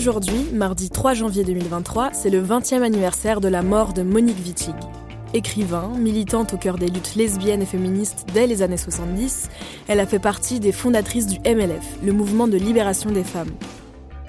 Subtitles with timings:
[0.00, 4.74] Aujourd'hui, mardi 3 janvier 2023, c'est le 20e anniversaire de la mort de Monique Wittig.
[5.34, 9.50] Écrivain, militante au cœur des luttes lesbiennes et féministes dès les années 70,
[9.88, 13.50] elle a fait partie des fondatrices du MLF, le mouvement de libération des femmes.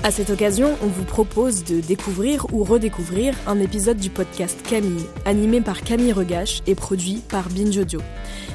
[0.04, 5.06] À cette occasion, on vous propose de découvrir ou redécouvrir un épisode du podcast Camille,
[5.26, 8.02] animé par Camille Regache et produit par Binge Audio.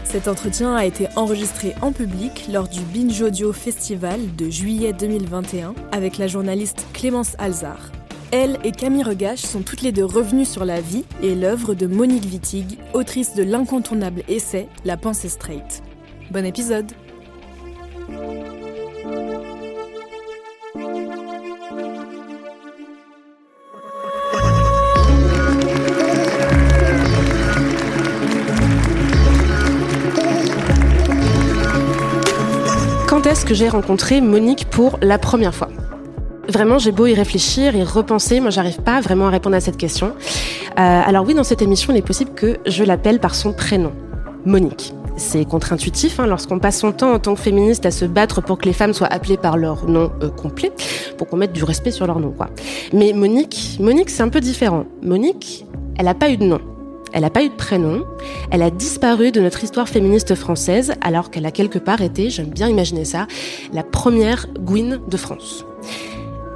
[0.03, 5.77] Cet entretien a été enregistré en public lors du Binge Audio Festival de juillet 2021
[5.93, 7.93] avec la journaliste Clémence Alzard.
[8.33, 11.87] Elle et Camille Regache sont toutes les deux revenues sur la vie et l'œuvre de
[11.87, 15.85] Monique Wittig, autrice de l'incontournable essai La pensée straight.
[16.33, 16.91] Bon épisode
[33.37, 35.69] est-ce que j'ai rencontré Monique pour la première fois
[36.49, 39.77] Vraiment, j'ai beau y réfléchir, y repenser, moi j'arrive pas vraiment à répondre à cette
[39.77, 40.15] question.
[40.79, 43.93] Euh, alors oui, dans cette émission, il est possible que je l'appelle par son prénom,
[44.47, 44.95] Monique.
[45.19, 48.57] C'est contre-intuitif hein, lorsqu'on passe son temps en tant que féministe à se battre pour
[48.57, 50.73] que les femmes soient appelées par leur nom euh, complet,
[51.19, 52.35] pour qu'on mette du respect sur leur nom.
[52.95, 54.87] Mais Monique, Monique c'est un peu différent.
[55.03, 55.67] Monique,
[55.99, 56.61] elle n'a pas eu de nom.
[57.17, 58.05] Elle n'a pas eu de prénom.
[58.51, 62.51] Elle a disparu de notre histoire féministe française alors qu'elle a quelque part été, j'aime
[62.51, 63.27] bien imaginer ça,
[63.73, 65.65] la première Gwyn de France.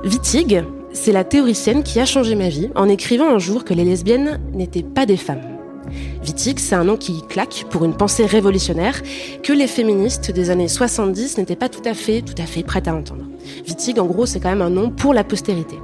[0.04, 0.62] Wittig,
[0.92, 4.38] c'est la théoricienne qui a changé ma vie en écrivant un jour que les lesbiennes
[4.52, 5.40] n'étaient pas des femmes.
[6.26, 9.00] Wittig, c'est un nom qui claque pour une pensée révolutionnaire
[9.42, 12.94] que les féministes des années 70 n'étaient pas tout à fait, tout à prêtes à
[12.94, 13.24] entendre.
[13.66, 15.78] Wittig, en gros, c'est quand même un nom pour la postérité.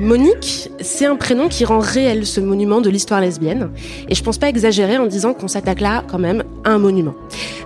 [0.00, 3.70] Monique, c'est un prénom qui rend réel ce monument de l'histoire lesbienne.
[4.08, 7.14] Et je pense pas exagérer en disant qu'on s'attaque là quand même à un monument.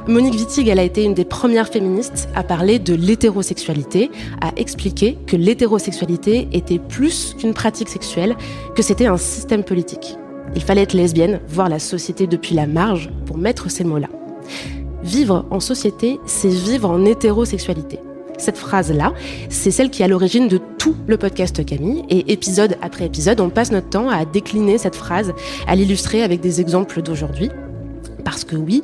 [0.09, 4.10] Monique Wittig, elle a été une des premières féministes à parler de l'hétérosexualité,
[4.41, 8.34] à expliquer que l'hétérosexualité était plus qu'une pratique sexuelle,
[8.75, 10.16] que c'était un système politique.
[10.56, 14.09] Il fallait être lesbienne, voir la société depuis la marge pour mettre ces mots-là.
[15.03, 17.99] Vivre en société, c'est vivre en hétérosexualité.
[18.38, 19.12] Cette phrase-là,
[19.48, 22.04] c'est celle qui est à l'origine de tout le podcast Camille.
[22.09, 25.32] Et épisode après épisode, on passe notre temps à décliner cette phrase,
[25.66, 27.50] à l'illustrer avec des exemples d'aujourd'hui.
[28.25, 28.82] Parce que oui,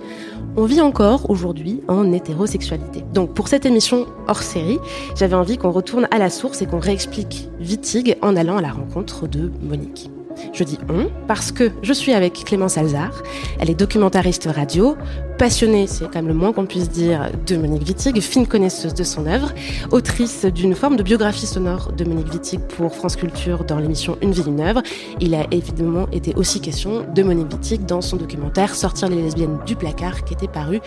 [0.56, 3.04] on vit encore aujourd'hui en hétérosexualité.
[3.14, 4.78] Donc pour cette émission hors série,
[5.16, 8.72] j'avais envie qu'on retourne à la source et qu'on réexplique Wittig en allant à la
[8.72, 10.10] rencontre de Monique.
[10.52, 13.22] Je dis on parce que je suis avec Clémence Alzard.
[13.60, 14.96] Elle est documentariste radio,
[15.38, 19.04] passionnée, c'est quand même le moins qu'on puisse dire, de Monique Wittig, fine connaisseuse de
[19.04, 19.52] son œuvre,
[19.90, 24.32] autrice d'une forme de biographie sonore de Monique Wittig pour France Culture dans l'émission Une
[24.32, 24.82] vie, une œuvre.
[25.20, 29.58] Il a évidemment été aussi question de Monique Wittig dans son documentaire Sortir les lesbiennes
[29.64, 30.80] du placard qui était paru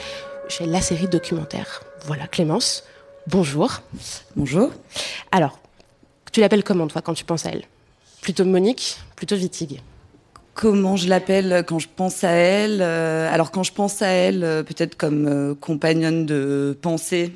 [0.49, 1.81] chez la série documentaire.
[2.05, 2.83] Voilà, Clémence,
[3.27, 3.81] bonjour.
[4.35, 4.69] Bonjour.
[5.31, 5.59] Alors,
[6.31, 7.63] tu l'appelles comment toi quand tu penses à elle?
[8.21, 9.81] Plutôt Monique, plutôt Wittig
[10.53, 14.43] Comment je l'appelle quand je pense à elle euh, Alors quand je pense à elle,
[14.43, 17.31] euh, peut-être comme euh, compagnonne de pensée,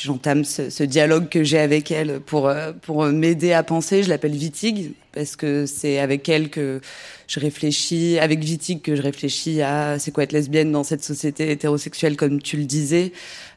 [0.00, 4.02] j'entame ce, ce, dialogue que j'ai avec elle pour euh, pour m'aider à penser.
[4.02, 6.80] Je l'appelle Vitig parce que c'est avec elle que
[7.26, 11.50] je réfléchis, avec Vitig que je réfléchis à c'est quoi être lesbienne dans cette société
[11.50, 13.12] hétérosexuelle comme tu le disais.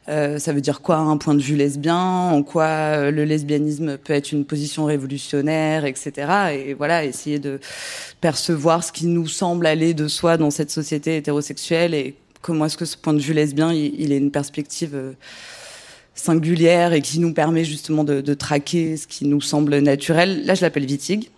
[0.08, 3.98] Euh, ça veut dire quoi un point de vue lesbien, en quoi euh, le lesbianisme
[3.98, 6.12] peut être une position révolutionnaire, etc.
[6.52, 7.58] Et voilà, essayer de
[8.20, 12.76] percevoir ce qui nous semble aller de soi dans cette société hétérosexuelle et comment est-ce
[12.76, 15.12] que ce point de vue lesbien, il, est une perspective euh,
[16.14, 20.46] singulière et qui nous permet justement de, de, traquer ce qui nous semble naturel.
[20.46, 21.30] Là, je l'appelle Vitig.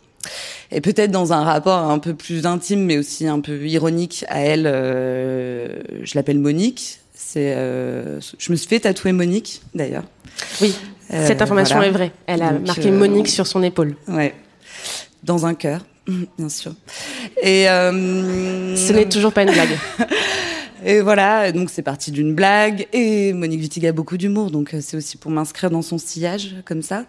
[0.71, 4.41] Et peut-être dans un rapport un peu plus intime, mais aussi un peu ironique à
[4.41, 6.99] elle, je l'appelle Monique.
[7.21, 10.05] C'est, euh, je me suis fait tatouer Monique d'ailleurs.
[10.61, 10.73] Oui,
[11.13, 11.89] euh, cette information voilà.
[11.89, 12.13] est vraie.
[12.27, 13.97] Elle a Donc, marqué Monique sur son épaule.
[14.07, 14.37] Ouais,
[15.25, 15.85] dans un cœur,
[16.39, 16.73] bien sûr.
[17.43, 19.77] Et ce n'est toujours pas une blague.
[20.85, 22.87] Et voilà, donc c'est parti d'une blague.
[22.93, 26.83] Et Monique Wittig a beaucoup d'humour, donc c'est aussi pour m'inscrire dans son sillage, comme
[26.83, 27.05] ça.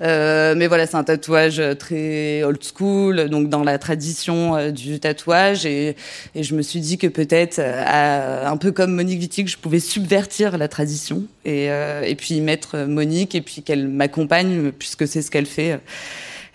[0.00, 4.98] Euh, mais voilà, c'est un tatouage très old school, donc dans la tradition euh, du
[4.98, 5.66] tatouage.
[5.66, 5.96] Et,
[6.34, 9.80] et, je me suis dit que peut-être, euh, un peu comme Monique Wittig, je pouvais
[9.80, 15.22] subvertir la tradition et, euh, et puis mettre Monique et puis qu'elle m'accompagne, puisque c'est
[15.22, 15.80] ce qu'elle fait.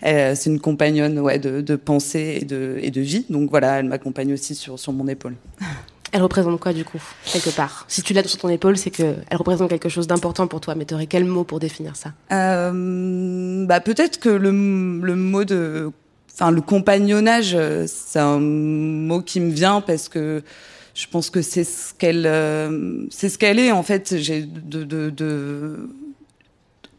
[0.02, 3.24] c'est une compagnonne ouais, de, de pensée et de, et de vie.
[3.30, 5.34] Donc voilà, elle m'accompagne aussi sur, sur mon épaule.
[6.12, 7.00] Elle représente quoi du coup,
[7.32, 7.84] quelque part?
[7.88, 10.74] Si tu l'as sur ton épaule, c'est que elle représente quelque chose d'important pour toi.
[10.74, 12.12] Mais tu aurais quel mot pour définir ça?
[12.32, 15.90] Euh, Bah peut-être que le, le mot de,
[16.32, 17.56] enfin le compagnonnage,
[17.86, 20.42] c'est un mot qui me vient parce que
[20.94, 24.16] je pense que c'est ce qu'elle, euh, c'est ce qu'elle est en fait.
[24.18, 25.90] J'ai de, de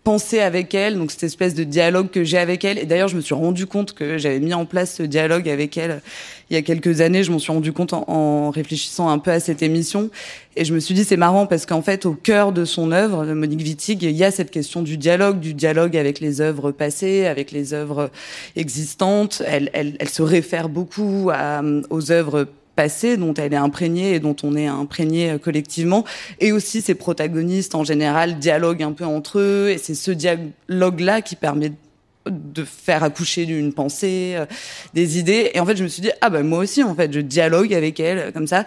[0.10, 2.80] penser avec elle, donc cette espèce de dialogue que j'ai avec elle.
[2.80, 5.78] Et d'ailleurs, je me suis rendu compte que j'avais mis en place ce dialogue avec
[5.78, 6.02] elle
[6.50, 7.24] il y a quelques années.
[7.24, 10.10] Je m'en suis rendu compte en, réfléchissant un peu à cette émission.
[10.56, 13.24] Et je me suis dit, c'est marrant parce qu'en fait, au cœur de son œuvre,
[13.24, 17.28] Monique Wittig, il y a cette question du dialogue, du dialogue avec les œuvres passées,
[17.28, 18.10] avec les œuvres
[18.56, 19.44] existantes.
[19.46, 19.70] Elle,
[20.12, 21.62] se réfère beaucoup à,
[21.92, 22.48] aux œuvres
[23.18, 26.06] dont elle est imprégnée et dont on est imprégné collectivement.
[26.40, 29.70] Et aussi ces protagonistes en général dialoguent un peu entre eux.
[29.70, 31.74] Et c'est ce dialogue là qui permet
[32.28, 34.46] de faire accoucher d'une pensée, euh,
[34.94, 35.52] des idées.
[35.54, 37.74] Et en fait, je me suis dit, ah ben moi aussi, en fait, je dialogue
[37.74, 38.66] avec elle comme ça.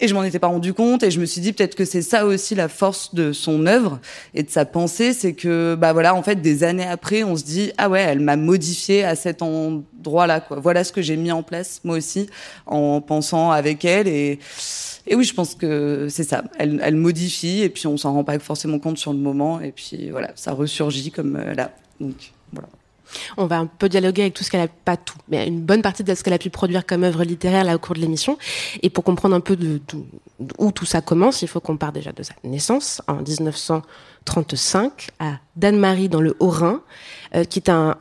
[0.00, 1.02] Et je m'en étais pas rendu compte.
[1.02, 4.00] Et je me suis dit, peut-être que c'est ça aussi la force de son œuvre
[4.34, 7.44] et de sa pensée, c'est que, bah voilà, en fait, des années après, on se
[7.44, 10.60] dit, ah ouais, elle m'a modifié à cet endroit-là, quoi.
[10.60, 12.28] Voilà ce que j'ai mis en place, moi aussi,
[12.66, 14.08] en pensant avec elle.
[14.08, 14.38] Et,
[15.06, 16.44] et oui, je pense que c'est ça.
[16.58, 19.60] Elle, elle modifie et puis on s'en rend pas forcément compte sur le moment.
[19.60, 21.72] Et puis voilà, ça ressurgit comme euh, là.
[21.98, 22.32] Donc.
[23.36, 25.82] On va un peu dialoguer avec tout ce qu'elle a, pas tout, mais une bonne
[25.82, 28.38] partie de ce qu'elle a pu produire comme œuvre littéraire là au cours de l'émission.
[28.82, 29.80] Et pour comprendre un peu de,
[30.58, 33.22] où tout ça commence, il faut qu'on parte déjà de sa naissance en
[34.26, 36.82] 1935 à Danemarie dans le Haut-Rhin,
[37.34, 37.96] euh, qui est un,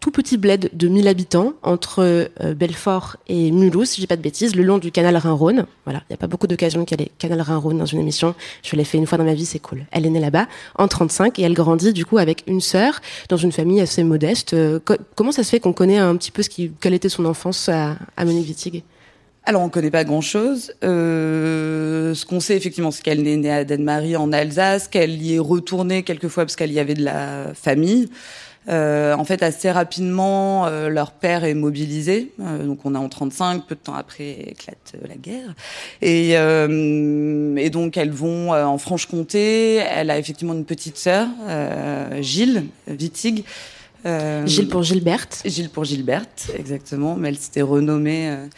[0.00, 4.22] tout petit bled de 1000 habitants entre euh, Belfort et Mulhouse, si j'ai pas de
[4.22, 5.66] bêtises, le long du canal Rhin-Rhône.
[5.84, 8.34] Voilà, il n'y a pas beaucoup d'occasions qu'il y ait canal Rhin-Rhône dans une émission.
[8.62, 9.86] Je l'ai fait une fois dans ma vie, c'est cool.
[9.90, 13.36] Elle est née là-bas en 35 et elle grandit du coup avec une sœur dans
[13.36, 14.54] une famille assez modeste.
[14.54, 17.08] Euh, co comment ça se fait qu'on connaît un petit peu ce qui, quelle était
[17.08, 18.82] son enfance à, à Monique Wittig?
[19.48, 20.74] Alors, on connaît pas grand-chose.
[20.84, 25.36] Euh, ce qu'on sait effectivement, c'est qu'elle est née à Denmarie en Alsace, qu'elle y
[25.36, 28.10] est retournée quelquefois parce qu'elle y avait de la famille.
[28.68, 32.30] Euh, en fait, assez rapidement, euh, leur père est mobilisé.
[32.40, 35.54] Euh, donc, on est en 35, peu de temps après éclate la guerre.
[36.02, 39.76] Et, euh, et donc, elles vont en Franche-Comté.
[39.76, 41.26] Elle a effectivement une petite sœur,
[42.20, 43.46] Gilles Wittig.
[44.46, 45.42] Gilles pour Gilberte.
[45.44, 47.16] Gilles pour Gilberte, exactement.
[47.16, 48.48] Mais elle s'était renommée.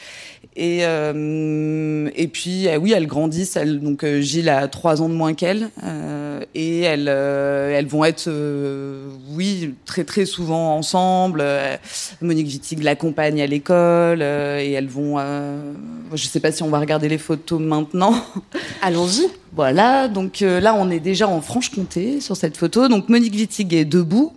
[0.57, 3.57] Et, euh, et puis, euh, oui, elles grandissent.
[3.57, 5.71] Elles, donc, euh, Gilles a trois ans de moins qu'elle.
[5.85, 11.45] Euh, et elles, euh, elles vont être, euh, oui, très, très souvent ensemble.
[12.21, 14.23] Monique Wittig l'accompagne à l'école.
[14.23, 15.19] et elles vont...
[15.19, 18.15] je ne sais pas si on va regarder les photos maintenant.
[18.83, 19.29] Allons-y.
[19.53, 22.88] Voilà, donc là, on est déjà en Franche-Comté sur cette photo.
[22.88, 24.33] Donc, Monique Wittig est debout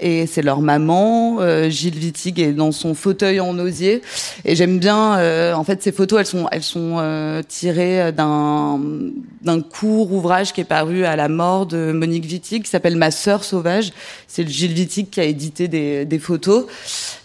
[0.00, 1.38] et c'est leur maman.
[1.40, 4.02] Euh, Gilles Wittig est dans son fauteuil en osier.
[4.44, 8.80] Et j'aime bien, euh, en fait, ces photos, elles sont, elles sont euh, tirées d'un
[9.42, 13.10] d'un court ouvrage qui est paru à la mort de Monique Wittig, qui s'appelle Ma
[13.10, 13.92] sœur sauvage.
[14.28, 16.66] C'est le Gilles Wittig qui a édité des, des photos.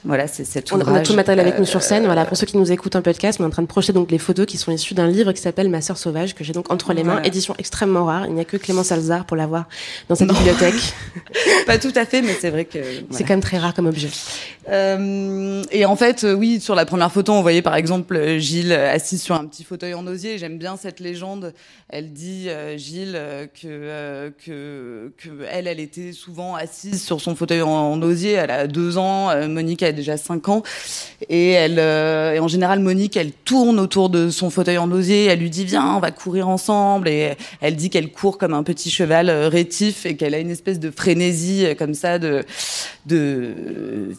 [0.03, 0.87] Voilà, c'est cet ouvrage.
[0.89, 2.05] On a tout le matériel avec nous sur scène.
[2.05, 4.09] Voilà, pour ceux qui nous écoutent un podcast, on est en train de projeter donc
[4.09, 6.71] les photos qui sont issues d'un livre qui s'appelle Ma sœur sauvage, que j'ai donc
[6.71, 7.13] entre les mains.
[7.13, 7.27] Voilà.
[7.27, 8.25] Édition extrêmement rare.
[8.27, 9.65] Il n'y a que Clément Salzar pour l'avoir
[10.09, 10.75] dans sa bibliothèque.
[11.67, 12.79] Pas tout à fait, mais c'est vrai vrai que
[13.11, 14.09] c'est quand même très rare comme objet.
[14.69, 18.73] Euh, et en fait, euh, oui, sur la première photo, on voyait par exemple Gilles
[18.73, 20.37] assis sur un petit fauteuil en osier.
[20.37, 21.53] J'aime bien cette légende.
[21.89, 23.17] Elle dit Gilles
[23.61, 28.33] que que que elle, elle était souvent assise sur son fauteuil en, osier.
[28.33, 30.63] Elle a deux ans, Monique a déjà cinq ans,
[31.29, 35.25] et elle et en général Monique, elle tourne autour de son fauteuil en osier.
[35.25, 37.07] Elle lui dit viens, on va courir ensemble.
[37.07, 40.79] Et elle dit qu'elle court comme un petit cheval rétif et qu'elle a une espèce
[40.79, 42.43] de frénésie comme ça de
[43.07, 43.53] de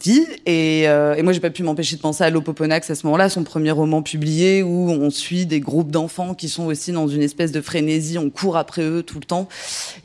[0.01, 0.25] vie.
[0.45, 3.29] Et, euh, et moi, j'ai pas pu m'empêcher de penser à Lopoponax à ce moment-là,
[3.29, 7.21] son premier roman publié où on suit des groupes d'enfants qui sont aussi dans une
[7.21, 9.47] espèce de frénésie, on court après eux tout le temps.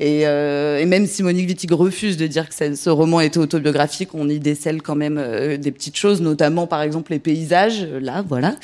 [0.00, 4.11] Et, euh, et même si Monique Wittig refuse de dire que ce roman était autobiographique,
[4.14, 8.25] on y décèle quand même euh, des petites choses, notamment par exemple les paysages, là,
[8.26, 8.55] voilà,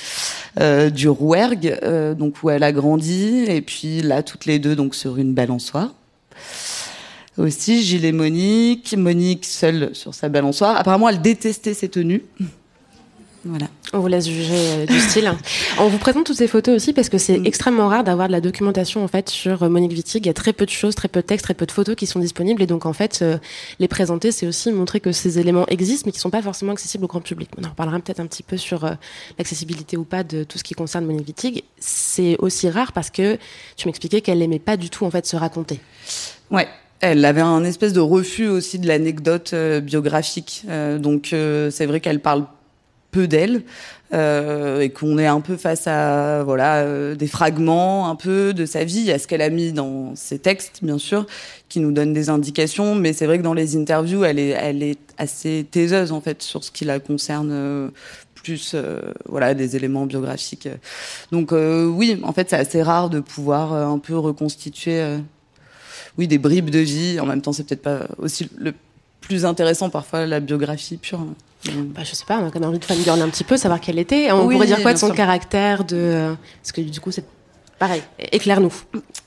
[0.61, 4.77] euh, du Rouergue, euh, donc où elle a grandi, et puis là, toutes les deux
[4.77, 5.95] donc sur une balançoire
[7.37, 8.95] aussi, Gilles et Monique.
[8.97, 10.77] Monique seule sur sa balançoire.
[10.77, 12.25] Apparemment, elle détestait ses tenues.
[13.45, 13.69] Voilà.
[13.95, 15.33] On vous laisse juger euh, du style.
[15.79, 17.47] On vous présente toutes ces photos aussi parce que c'est mm.
[17.47, 20.25] extrêmement rare d'avoir de la documentation en fait sur euh, Monique Wittig.
[20.25, 21.97] Il y a très peu de choses, très peu de textes, très peu de photos
[21.97, 23.39] qui sont disponibles et donc en fait euh,
[23.79, 27.05] les présenter, c'est aussi montrer que ces éléments existent mais qui sont pas forcément accessibles
[27.05, 27.49] au grand public.
[27.57, 28.85] On en reparlera peut-être un petit peu sur
[29.39, 31.65] l'accessibilité ou pas de tout ce qui concerne Monique Wittig.
[31.79, 33.39] C'est aussi rare parce que
[33.77, 35.81] tu m'expliquais qu'elle n'aimait pas du tout en fait se raconter.
[36.51, 36.69] Ouais,
[37.01, 40.65] elle avait un espèce de refus aussi de l'anecdote euh, biographique.
[40.69, 42.45] Euh, donc euh, c'est vrai qu'elle parle
[43.11, 43.63] peu d'elle
[44.13, 49.11] et qu'on est un peu face à voilà des fragments un peu de sa vie,
[49.13, 51.27] à ce qu'elle a mis dans ses textes bien sûr,
[51.69, 52.97] qui nous donnent des indications.
[52.97, 56.43] Mais c'est vrai que dans les interviews, elle est elle est assez taiseuse en fait
[56.43, 57.93] sur ce qui la concerne
[58.35, 58.75] plus
[59.29, 60.69] voilà des éléments biographiques.
[61.31, 65.21] Donc oui, en fait, c'est assez rare de pouvoir un peu reconstituer
[66.21, 67.19] oui, des bribes de vie.
[67.19, 68.75] En même temps, c'est peut-être pas aussi le
[69.23, 71.25] plus intéressant parfois la biographie pure.
[71.65, 73.81] Bah, je sais pas, on a quand même envie de fangirler un petit peu, savoir
[73.81, 74.31] quelle était.
[74.33, 77.25] On pourrait dire quoi de son caractère, de parce que du coup c'est
[77.79, 78.03] pareil.
[78.33, 78.73] Éclaire-nous.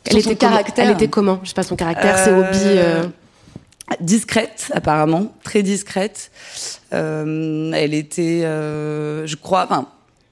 [0.06, 0.86] Elle était caractère.
[0.86, 1.40] Elle était comment?
[1.42, 2.78] Je sais pas son caractère, ses hobbies.
[2.78, 3.04] Euh,
[4.02, 6.30] discrète apparemment, très discrète.
[6.94, 9.88] Euh, elle était, euh, je crois, enfin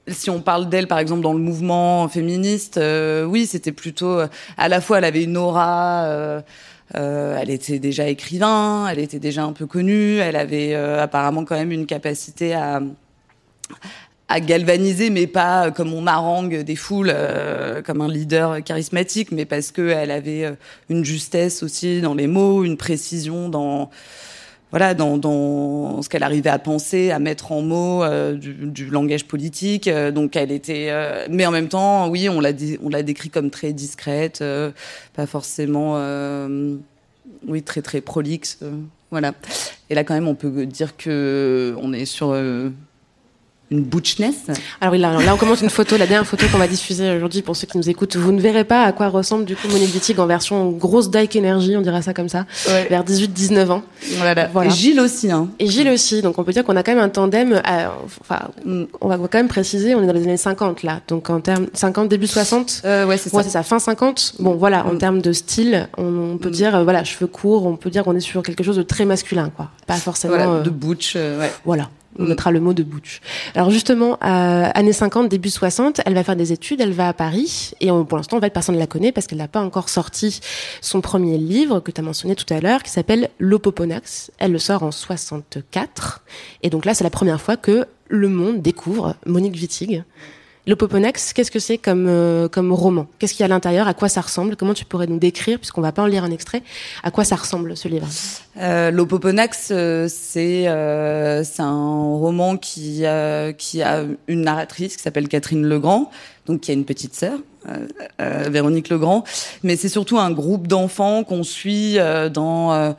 [0.08, 4.28] si on parle d'elle, par exemple, dans le mouvement féministe, euh, oui, c'était plutôt euh,
[4.58, 6.06] à la fois, elle avait une aura.
[6.06, 6.42] Euh,
[6.94, 11.72] elle était déjà écrivain, elle était déjà un peu connue, elle avait apparemment quand même
[11.72, 12.82] une capacité à,
[14.28, 17.16] à galvaniser, mais pas comme on harangue des foules,
[17.86, 20.54] comme un leader charismatique, mais parce qu'elle avait
[20.90, 23.90] une justesse aussi dans les mots, une précision dans
[24.72, 28.90] voilà, dans, dans ce qu'elle arrivait à penser, à mettre en mots euh, du, du,
[28.90, 29.88] langage politique.
[29.88, 32.52] Euh, donc elle était, euh, mais en même temps, oui, on l'a
[32.82, 34.44] on l'a décrit comme très discrète,
[35.14, 35.98] pas forcément,
[37.48, 38.60] oui, très très prolixe.
[39.12, 39.34] voilà.
[39.90, 42.34] Et là, quand même, on peut dire que on est sur
[43.72, 44.36] une butchness.
[44.80, 47.42] Alors oui, là, là, on commence une photo, la dernière photo qu'on va diffuser aujourd'hui
[47.42, 48.16] pour ceux qui nous écoutent.
[48.16, 51.36] Vous ne verrez pas à quoi ressemble du coup Monique Wittig en version grosse Dyke
[51.38, 52.46] Energy, on dirait ça comme ça,
[52.90, 53.84] vers 18-19 ans.
[54.18, 54.48] Voilà.
[54.48, 54.70] voilà.
[54.70, 55.32] Et Gilles aussi.
[55.32, 55.50] Hein.
[55.60, 56.22] Et Gilles aussi.
[56.22, 57.62] Donc on peut dire qu'on a quand même un tandem.
[57.64, 61.02] À, enfin, on va quand même préciser, on est dans les années 50 là.
[61.08, 62.82] Donc en termes 50 début 60.
[62.86, 63.38] Euh, ouais, c'est ça.
[63.38, 63.64] Ouais, c'est ça.
[63.64, 64.36] Fin 50.
[64.40, 64.86] Bon, voilà.
[64.86, 64.98] En mm.
[64.98, 66.54] termes de style, on, peut mm.
[66.54, 67.66] dire euh, voilà, cheveux courts.
[67.66, 69.70] On peut dire qu'on est sur quelque chose de très masculin, quoi.
[69.88, 70.36] Pas forcément.
[70.36, 71.14] Voilà, de butch.
[71.16, 71.52] Euh, ouais.
[71.66, 71.90] Voilà.
[72.20, 73.22] On mettra le mot de Butch.
[73.56, 77.14] Alors justement, à années 50, début 60, elle va faire des études, elle va à
[77.14, 79.90] Paris, et pour l'instant, en fait, personne ne la connaît parce qu'elle n'a pas encore
[79.90, 80.42] sorti
[80.82, 84.32] son premier livre que tu as mentionné tout à l'heure, qui s'appelle L'Opoponax.
[84.38, 86.22] Elle le sort en 64,
[86.64, 90.04] et donc là, c'est la première fois que le monde découvre Monique Wittig.
[90.68, 93.08] L'Opoponax, qu'est-ce que c'est comme, euh, comme roman?
[93.18, 93.88] Qu'est-ce qu'il y a à l'intérieur?
[93.88, 94.56] À quoi ça ressemble?
[94.56, 96.62] Comment tu pourrais nous décrire, puisqu'on va pas en lire un extrait,
[97.02, 98.08] à quoi ça ressemble ce livre?
[98.58, 103.04] Euh, L'Opoponax, euh, c'est euh, un roman qui,
[103.58, 106.12] qui a une narratrice qui s'appelle Catherine Legrand,
[106.46, 107.40] donc qui a une petite sœur,
[108.20, 109.24] Véronique Legrand,
[109.64, 111.98] mais c'est surtout un groupe d'enfants qu'on suit
[112.34, 112.96] dans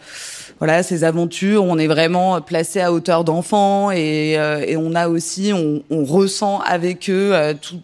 [0.63, 1.65] voilà ces aventures.
[1.65, 6.05] On est vraiment placé à hauteur d'enfants et, euh, et, on a aussi, on, on
[6.05, 7.81] ressent avec eux euh, tout.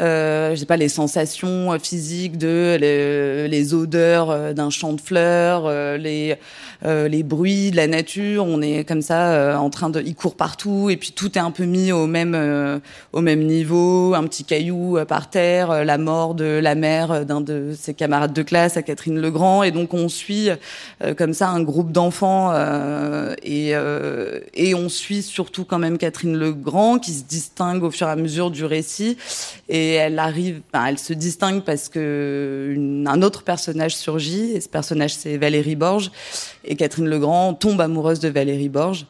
[0.00, 5.70] Euh, je sais pas les sensations physiques de les, les odeurs d'un champ de fleurs,
[5.98, 6.36] les
[6.84, 8.44] euh, les bruits de la nature.
[8.44, 11.40] On est comme ça euh, en train de, il court partout et puis tout est
[11.40, 12.78] un peu mis au même euh,
[13.12, 14.14] au même niveau.
[14.14, 18.42] Un petit caillou par terre, la mort de la mère d'un de ses camarades de
[18.42, 20.48] classe, à Catherine Legrand, et donc on suit
[21.16, 22.52] comme ça un groupe d'enfants
[23.42, 23.72] et
[24.54, 28.16] et on suit surtout quand même Catherine Legrand qui se distingue au fur et à
[28.16, 29.16] mesure du récit
[29.68, 32.74] et, mais elle arrive, elle se distingue parce que
[33.06, 36.10] un autre personnage surgit, et ce personnage c'est Valérie Borges,
[36.64, 39.06] et Catherine Legrand tombe amoureuse de Valérie Borges.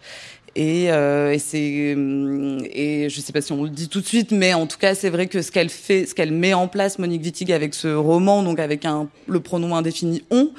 [0.54, 4.54] Et, euh, et et je sais pas si on le dit tout de suite, mais
[4.54, 7.22] en tout cas c'est vrai que ce qu'elle fait, ce qu'elle met en place Monique
[7.22, 8.86] Wittig avec ce roman, donc avec
[9.26, 10.50] le pronom indéfini on,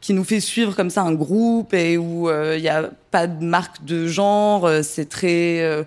[0.00, 3.44] qui nous fait suivre comme ça un groupe et où il n'y a pas de
[3.44, 5.84] marque de genre, c'est très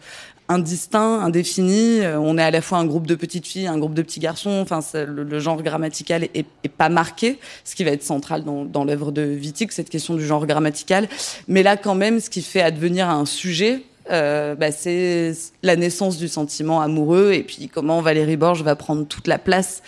[0.50, 2.00] indistinct, indéfini.
[2.02, 4.20] Euh, on est à la fois un groupe de petites filles, un groupe de petits
[4.20, 4.60] garçons.
[4.62, 6.46] Enfin, le, genre grammatical est,
[6.78, 10.26] pas marqué, ce qui va être central dans, dans l'œuvre de Wittig, cette question du
[10.26, 11.08] genre grammatical.
[11.48, 16.18] Mais là, quand même, ce qui fait advenir un sujet, euh, bah, c'est la naissance
[16.18, 19.82] du sentiment amoureux et puis comment Valérie Borges va prendre toute la place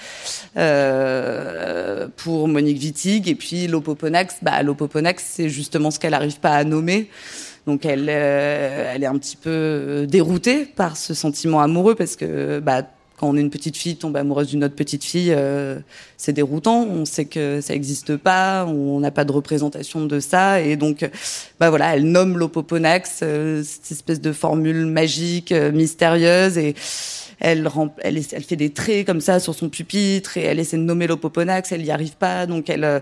[0.58, 4.38] euh, pour Monique Wittig et puis l'Opoponax.
[4.42, 7.10] Bah, L'Opoponax, c'est justement ce qu'elle n'arrive pas à nommer.
[7.70, 12.16] Donc elle, euh, elle est un petit peu euh, déroutée par ce sentiment amoureux parce
[12.16, 12.82] que bah,
[13.16, 15.78] quand on est une petite fille tombe amoureuse d'une autre petite fille, euh,
[16.18, 16.88] c'est déroutant.
[16.88, 21.08] On sait que ça n'existe pas, on n'a pas de représentation de ça, et donc,
[21.60, 26.76] bah voilà, elle nomme l'opoponax, cette espèce de formule magique, mystérieuse, et
[27.40, 30.84] elle, elle, elle, fait des traits comme ça sur son pupitre, et elle essaie de
[30.84, 33.02] nommer l'opoponax, elle n'y arrive pas, donc elle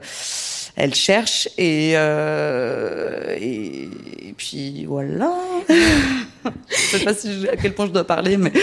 [0.77, 3.89] elle cherche et, euh, et,
[4.37, 5.33] puis voilà.
[5.67, 8.53] je sais pas si à quel point je dois parler, mais.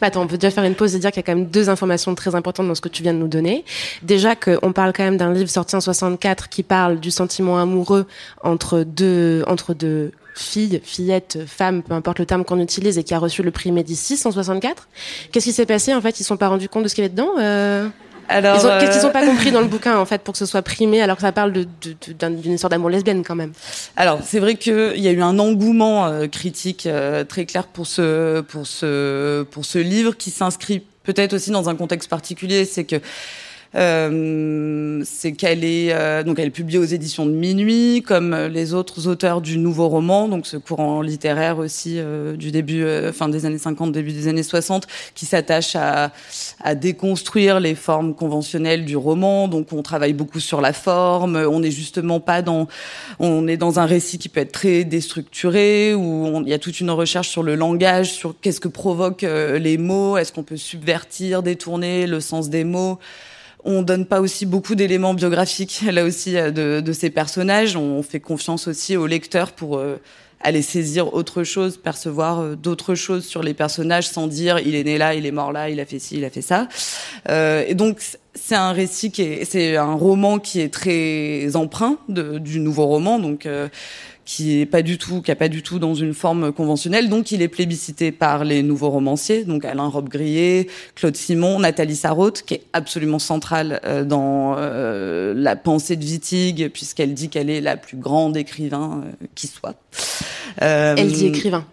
[0.00, 1.46] Bah, attends, on peut déjà faire une pause et dire qu'il y a quand même
[1.46, 3.64] deux informations très importantes dans ce que tu viens de nous donner.
[4.02, 8.06] Déjà qu'on parle quand même d'un livre sorti en 64 qui parle du sentiment amoureux
[8.42, 13.14] entre deux, entre deux filles, fillettes, femmes, peu importe le terme qu'on utilise, et qui
[13.14, 14.88] a reçu le prix Médicis en 64.
[15.32, 17.04] Qu'est-ce qui s'est passé En fait, ils ne sont pas rendus compte de ce qu'il
[17.04, 17.88] y avait dedans euh?
[18.28, 20.46] Alors, qu'est-ce qu'ils n'ont pas euh, compris dans le bouquin en fait pour que ce
[20.46, 23.52] soit primé alors que ça parle d'une histoire d'amour lesbienne quand même?
[23.96, 27.86] Alors c'est vrai qu'il y a eu un engouement euh, critique euh, très clair pour
[27.86, 32.84] ce pour ce pour ce livre qui s'inscrit peut-être aussi dans un contexte particulier, c'est
[32.84, 32.96] que
[33.74, 38.74] euh, c'est qu'elle est euh, donc elle est publiée aux éditions de Minuit, comme les
[38.74, 43.44] autres auteurs du nouveau roman, donc ce courant littéraire aussi euh, du début, fin des
[43.44, 46.12] années 50, début des années 60, qui s'attache à,
[46.62, 49.48] à déconstruire les formes conventionnelles du roman.
[49.48, 51.36] Donc on travaille beaucoup sur la forme.
[51.36, 52.68] On n'est justement pas dans,
[53.18, 56.80] on est dans un récit qui peut être très déstructuré, où il y a toute
[56.80, 61.42] une recherche sur le langage, sur qu'est-ce que provoquent les mots, est-ce qu'on peut subvertir,
[61.42, 62.98] détourner le sens des mots?
[63.68, 67.76] On donne pas aussi beaucoup d'éléments biographiques là aussi euh, de, de, ces personnages.
[67.76, 69.96] On fait confiance aussi au lecteur pour euh,
[70.40, 74.84] aller saisir autre chose, percevoir euh, d'autres choses sur les personnages sans dire il est
[74.84, 76.68] né là, il est mort là, il a fait ci, il a fait ça.
[77.28, 78.00] Euh, et donc
[78.34, 82.86] c'est un récit qui est, c'est un roman qui est très emprunt de, du nouveau
[82.86, 83.48] roman, donc
[84.26, 87.08] qui est pas du tout, qui a pas du tout dans une forme conventionnelle.
[87.08, 92.42] Donc, il est plébiscité par les nouveaux romanciers, donc Alain Robbe-Grillet, Claude Simon, Nathalie Sarraute,
[92.42, 97.60] qui est absolument centrale euh, dans euh, la pensée de Wittig, puisqu'elle dit qu'elle est
[97.60, 99.76] la plus grande écrivain euh, qui soit.
[100.58, 101.64] Elle dit écrivain.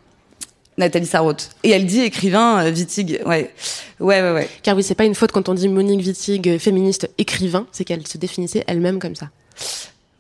[0.78, 1.50] Nathalie Sarraute.
[1.64, 3.52] Et elle dit écrivain Wittig, ouais.
[4.00, 4.50] Ouais, ouais, ouais.
[4.62, 8.06] Car oui, c'est pas une faute quand on dit Monique Wittig, féministe écrivain, c'est qu'elle
[8.06, 9.30] se définissait elle-même comme ça.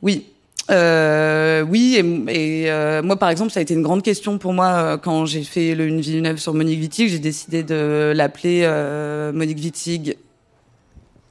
[0.01, 0.25] Oui,
[0.71, 1.97] euh, oui,
[2.29, 5.25] et, euh, moi par exemple, ça a été une grande question pour moi euh, quand
[5.25, 7.09] j'ai fait le Une vie neuve sur Monique Wittig.
[7.09, 10.17] J'ai décidé de l'appeler euh, Monique Wittig.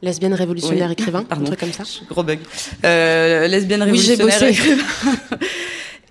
[0.03, 1.45] Lesbienne révolutionnaire écrivain, Pardon.
[1.45, 1.85] un truc comme ça.
[2.11, 2.41] Gros bug.
[2.83, 4.83] lesbienne révolutionnaire oui, écrivain.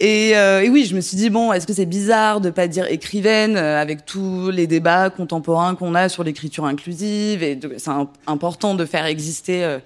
[0.03, 2.87] Et, et, oui, je me suis dit bon, est-ce que c'est bizarre de pas dire
[2.87, 7.91] écrivaine avec tous les débats contemporains qu'on a sur l'écriture inclusive et c'est
[8.25, 9.77] important de faire exister euh,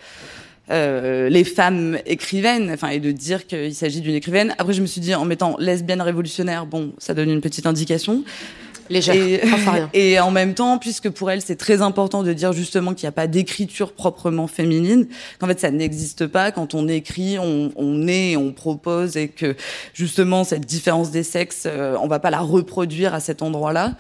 [0.70, 4.56] les femmes écrivaines, enfin, et de dire qu'il s'agit d'une écrivaine.
[4.58, 8.24] Après, je me suis dit, en mettant lesbienne révolutionnaire, bon, ça donne une petite indication.
[8.90, 9.42] Légère, et,
[10.12, 13.10] et en même temps, puisque pour elle, c'est très important de dire justement qu'il n'y
[13.10, 15.08] a pas d'écriture proprement féminine,
[15.40, 16.52] qu'en fait, ça n'existe pas.
[16.52, 19.56] Quand on écrit, on, on est, on propose, et que
[19.94, 23.94] justement, cette différence des sexes, euh, on va pas la reproduire à cet endroit-là,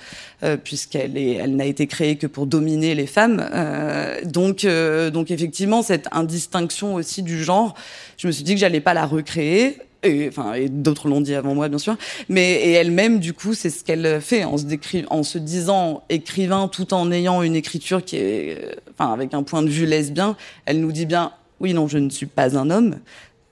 [0.43, 3.47] euh, puisqu'elle est, elle n'a été créée que pour dominer les femmes.
[3.53, 7.73] Euh, donc, euh, donc effectivement, cette indistinction aussi du genre,
[8.17, 11.69] je me suis dit que j'allais pas la recréer et d'autres l'ont dit avant moi
[11.69, 11.97] bien sûr.
[12.29, 17.11] Mais et elle-même du coup c'est ce qu'elle fait en se disant écrivain tout en
[17.11, 20.35] ayant une écriture qui est enfin avec un point de vue lesbien.
[20.65, 22.99] Elle nous dit bien oui non je ne suis pas un homme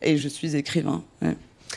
[0.02, 1.04] et je suis écrivain.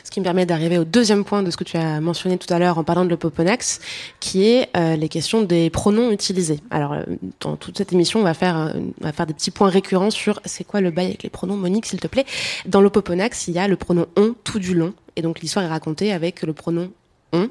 [0.03, 2.51] Ce qui me permet d'arriver au deuxième point de ce que tu as mentionné tout
[2.53, 3.79] à l'heure en parlant de l'opoponax,
[4.19, 6.59] qui est euh, les questions des pronoms utilisés.
[6.69, 7.03] Alors, euh,
[7.39, 10.11] dans toute cette émission, on va faire, euh, on va faire des petits points récurrents
[10.11, 11.57] sur c'est quoi le bail avec les pronoms.
[11.57, 12.25] Monique, s'il te plaît.
[12.65, 14.93] Dans l'opoponax, il y a le pronom on tout du long.
[15.15, 16.91] Et donc, l'histoire est racontée avec le pronom
[17.33, 17.49] on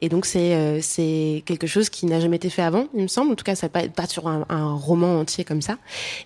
[0.00, 3.32] Et donc c'est c'est quelque chose qui n'a jamais été fait avant, il me semble.
[3.32, 5.78] En tout cas, ça pas pas sur un, un roman entier comme ça.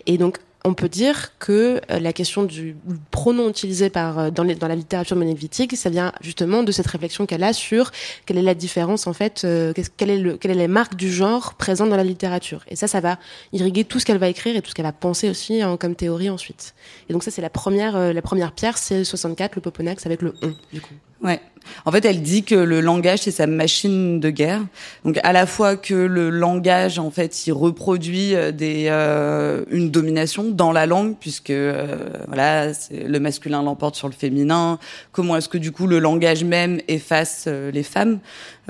[0.06, 2.76] Et donc on peut dire que euh, la question du
[3.10, 7.26] pronom utilisé par euh, dans, dans la littérature monévitique, ça vient justement de cette réflexion
[7.26, 7.90] qu'elle a sur
[8.26, 11.10] quelle est la différence en fait, euh, quelle est le, quelle est les marques du
[11.10, 12.64] genre présentes dans la littérature.
[12.68, 13.18] Et ça, ça va
[13.52, 15.94] irriguer tout ce qu'elle va écrire et tout ce qu'elle va penser aussi hein, comme
[15.94, 16.74] théorie ensuite.
[17.08, 20.34] Et donc ça, c'est la première, la première pierre, c'est 64, le Poponax avec le
[20.42, 20.94] on du coup.
[21.22, 21.40] Ouais.
[21.84, 24.62] En fait, elle dit que le langage c'est sa machine de guerre.
[25.04, 29.90] Donc à la fois que le langage en fait, il reproduit euh, des euh, une
[29.90, 34.78] domination dans la langue puisque euh, voilà, le masculin l'emporte sur le féminin.
[35.12, 38.18] Comment est-ce que du coup le langage même efface les femmes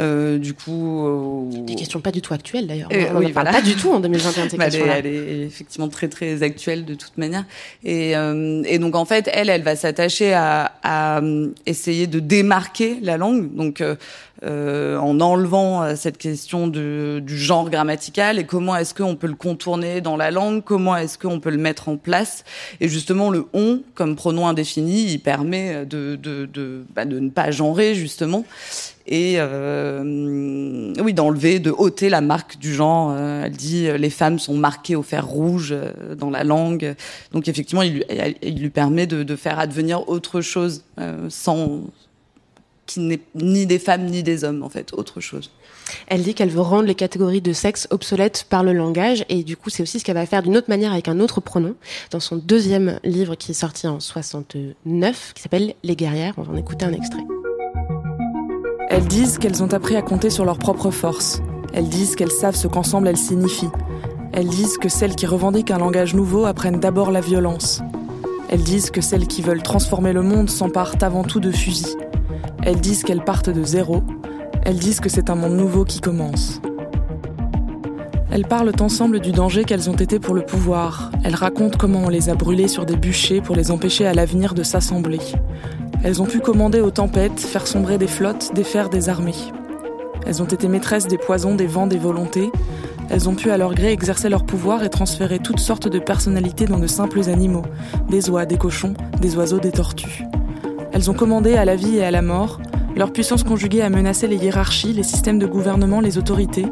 [0.00, 2.88] euh, du coup, des questions pas du tout actuelles d'ailleurs.
[2.92, 4.66] On oui, parle pas du tout en 2021 ces bah.
[4.70, 7.44] Elle, est effectivement très très actuelle de toute manière.
[7.82, 11.20] Et, et donc en fait, elle, elle va s'attacher à, à
[11.66, 13.96] essayer de démarquer la langue, donc euh,
[14.44, 19.34] euh, en enlevant euh, cette question du genre grammatical et comment est-ce qu'on peut le
[19.34, 22.44] contourner dans la langue, comment est-ce qu'on peut le mettre en place.
[22.80, 27.50] Et justement, le on comme pronom indéfini, il permet de de, bah, de ne pas
[27.50, 28.44] genrer justement
[29.10, 33.16] et oui d'enlever, de ôter la marque du genre.
[33.16, 35.74] elle dit les femmes sont marquées au fer rouge
[36.18, 36.94] dans la langue,
[37.32, 38.04] donc effectivement il
[38.42, 40.84] lui, permet de faire advenir autre chose
[41.30, 41.84] sans
[42.88, 45.52] qui n'est ni des femmes ni des hommes, en fait, autre chose.
[46.08, 49.56] Elle dit qu'elle veut rendre les catégories de sexe obsolètes par le langage, et du
[49.56, 51.74] coup, c'est aussi ce qu'elle va faire d'une autre manière avec un autre pronom,
[52.10, 56.34] dans son deuxième livre qui est sorti en 69, qui s'appelle Les guerrières.
[56.38, 57.22] On va en écouter un extrait.
[58.90, 61.42] Elles disent qu'elles ont appris à compter sur leur propre force.
[61.74, 63.70] Elles disent qu'elles savent ce qu'ensemble elles signifient.
[64.32, 67.82] Elles disent que celles qui revendiquent un langage nouveau apprennent d'abord la violence.
[68.48, 71.96] Elles disent que celles qui veulent transformer le monde s'emparent avant tout de fusils.
[72.62, 74.02] Elles disent qu'elles partent de zéro.
[74.64, 76.60] Elles disent que c'est un monde nouveau qui commence.
[78.30, 81.10] Elles parlent ensemble du danger qu'elles ont été pour le pouvoir.
[81.24, 84.54] Elles racontent comment on les a brûlées sur des bûchers pour les empêcher à l'avenir
[84.54, 85.20] de s'assembler.
[86.04, 89.34] Elles ont pu commander aux tempêtes, faire sombrer des flottes, défaire des armées.
[90.26, 92.52] Elles ont été maîtresses des poisons, des vents, des volontés.
[93.08, 96.66] Elles ont pu à leur gré exercer leur pouvoir et transférer toutes sortes de personnalités
[96.66, 97.64] dans de simples animaux,
[98.10, 100.24] des oies, des cochons, des oiseaux, des tortues.
[100.92, 102.58] Elles ont commandé à la vie et à la mort,
[102.96, 106.66] leur puissance conjuguée a menacé les hiérarchies, les systèmes de gouvernement, les autorités.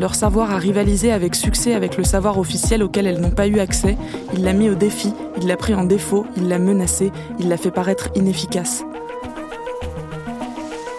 [0.00, 3.58] Leur savoir a rivalisé avec succès avec le savoir officiel auquel elles n'ont pas eu
[3.58, 3.98] accès.
[4.32, 7.58] Il l'a mis au défi, il l'a pris en défaut, il l'a menacé, il l'a
[7.58, 8.82] fait paraître inefficace.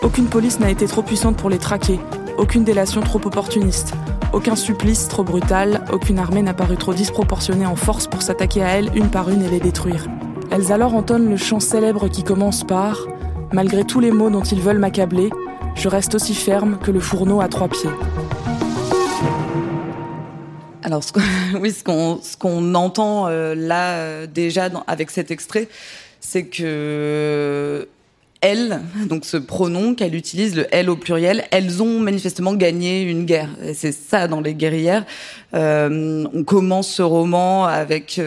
[0.03, 1.99] Aucune police n'a été trop puissante pour les traquer,
[2.37, 3.93] aucune délation trop opportuniste,
[4.33, 8.67] aucun supplice trop brutal, aucune armée n'a paru trop disproportionnée en force pour s'attaquer à
[8.77, 10.05] elles une par une et les détruire.
[10.51, 13.05] Elles alors entonnent le chant célèbre qui commence par
[13.51, 15.31] Malgré tous les mots dont ils veulent m'accabler,
[15.75, 17.89] je reste aussi ferme que le fourneau à trois pieds.
[20.83, 21.11] Alors, ce
[21.59, 25.67] oui, ce qu'on entend euh, là euh, déjà avec cet extrait,
[26.19, 27.87] c'est que
[28.41, 33.25] elles, donc ce pronom qu'elle utilise, le elles au pluriel, elles ont manifestement gagné une
[33.25, 33.49] guerre.
[33.73, 35.05] C'est ça dans les guerrières.
[35.53, 38.21] Euh, on commence ce roman avec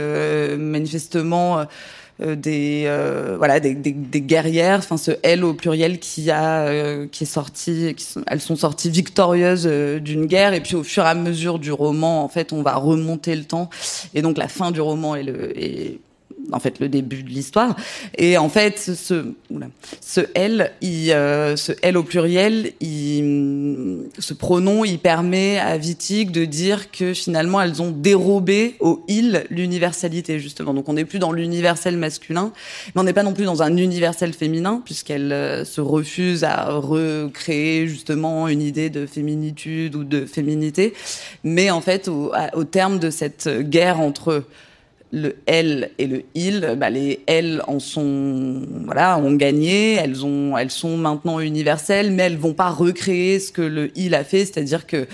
[0.58, 1.64] manifestement euh,
[2.36, 7.06] des euh, voilà des, des, des, guerrières, enfin ce elle au pluriel qui a euh,
[7.10, 10.54] qui est sorti, qui elles sont sorties victorieuses d'une guerre.
[10.54, 13.44] Et puis au fur et à mesure du roman en fait on va remonter le
[13.44, 13.70] temps.
[14.14, 15.98] Et donc la fin du roman est le est
[16.50, 17.76] en fait le début de l'histoire.
[18.16, 19.24] Et en fait, ce,
[20.00, 26.90] ce elle, il, euh, ce au pluriel, ce pronom, il permet à Wittig de dire
[26.90, 30.74] que finalement elles ont dérobé au il l'universalité justement.
[30.74, 32.52] Donc on n'est plus dans l'universel masculin,
[32.94, 36.70] mais on n'est pas non plus dans un universel féminin puisqu'elle euh, se refuse à
[36.70, 40.94] recréer justement une idée de féminitude ou de féminité.
[41.44, 44.44] Mais en fait, au terme de cette guerre entre
[45.12, 50.56] le elle et le il, bah les elles en sont voilà ont gagné, elles ont
[50.56, 54.46] elles sont maintenant universelles, mais elles vont pas recréer ce que le il a fait,
[54.46, 55.06] c'est-à-dire que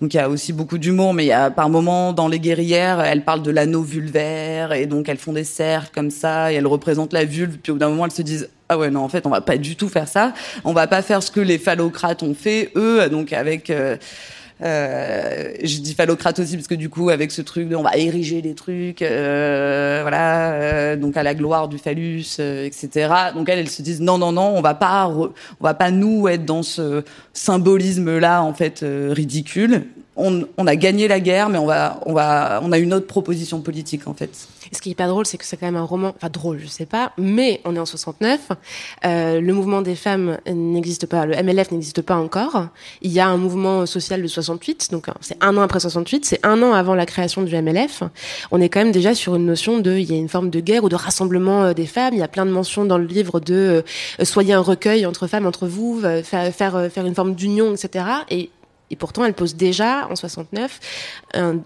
[0.00, 2.38] donc il y a aussi beaucoup d'humour, mais il y a par moments dans les
[2.38, 6.54] guerrières, elles parlent de l'anneau vulvaire et donc elles font des cercles comme ça et
[6.54, 7.58] elles représentent la vulve.
[7.60, 9.40] Puis au bout d'un moment elles se disent ah ouais non en fait on va
[9.40, 10.32] pas du tout faire ça,
[10.62, 13.96] on va pas faire ce que les phallocrates ont fait eux, donc avec euh,
[14.62, 17.96] euh, je dis phallocrate aussi parce que du coup avec ce truc de on va
[17.96, 23.48] ériger des trucs euh, voilà euh, donc à la gloire du phallus euh, etc donc
[23.48, 26.44] elles elles se disent non non non on va pas on va pas nous être
[26.44, 29.84] dans ce symbolisme là en fait ridicule
[30.20, 34.14] on, a gagné la guerre, mais on va, on a une autre proposition politique en
[34.14, 34.30] fait.
[34.72, 36.68] Ce qui est pas drôle, c'est que c'est quand même un roman, enfin drôle, je
[36.68, 38.50] sais pas, mais on est en 69,
[39.04, 42.68] euh, le mouvement des femmes n'existe pas, le MLF n'existe pas encore.
[43.02, 46.46] Il y a un mouvement social de 68, donc c'est un an après 68, c'est
[46.46, 48.04] un an avant la création du MLF.
[48.52, 50.60] On est quand même déjà sur une notion de, il y a une forme de
[50.60, 52.14] guerre ou de rassemblement euh, des femmes.
[52.14, 53.82] Il y a plein de mentions dans le livre de
[54.20, 58.04] euh, soyez un recueil entre femmes, entre vous, faire, faire une forme d'union, etc.
[58.30, 58.50] Et
[58.90, 60.80] et pourtant, elle pose déjà, en 69,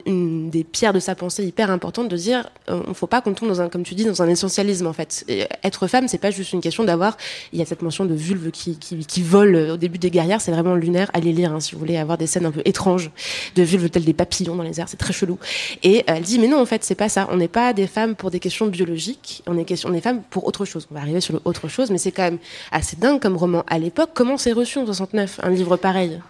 [0.07, 3.21] une des pierres de sa pensée hyper importante de dire, euh, on ne faut pas
[3.21, 5.25] qu'on tombe dans un, comme tu dis, dans un essentialisme, en fait.
[5.63, 7.17] être femme, c'est pas juste une question d'avoir,
[7.53, 10.53] il y a cette mention de vulve qui, qui, vole au début des guerrières, c'est
[10.53, 11.11] vraiment lunaire.
[11.15, 13.11] Allez lire, hein, si vous voulez avoir des scènes un peu étranges
[13.57, 15.39] de vulves telles des papillons dans les airs, c'est très chelou.
[15.83, 17.27] Et elle dit, mais non, en fait, c'est pas ça.
[17.31, 20.23] On n'est pas des femmes pour des questions biologiques, on est, question, on est femmes
[20.29, 20.87] pour autre chose.
[20.91, 22.39] On va arriver sur autre chose, mais c'est quand même
[22.71, 23.65] assez dingue comme roman.
[23.67, 26.21] À l'époque, comment c'est reçu en 69, un livre pareil?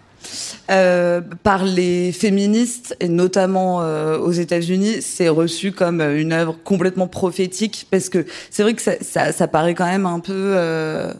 [0.70, 7.06] Euh, par les féministes et notamment euh, aux États-Unis, c'est reçu comme une œuvre complètement
[7.06, 10.32] prophétique parce que c'est vrai que ça, paraît quand même un peu.
[10.32, 11.12] Euh,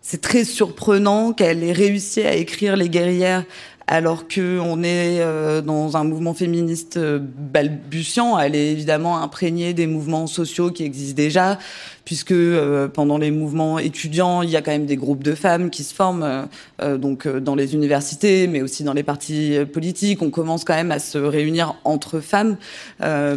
[0.00, 3.44] c'est très surprenant qu'elle ait réussi à écrire les guerrières
[3.86, 8.38] alors que on est euh, dans un mouvement féministe balbutiant.
[8.38, 11.58] Elle est évidemment imprégnée des mouvements sociaux qui existent déjà
[12.04, 15.70] puisque euh, pendant les mouvements étudiants, il y a quand même des groupes de femmes
[15.70, 16.42] qui se forment, euh,
[16.82, 20.22] euh, donc dans les universités, mais aussi dans les partis politiques.
[20.22, 22.56] On commence quand même à se réunir entre femmes,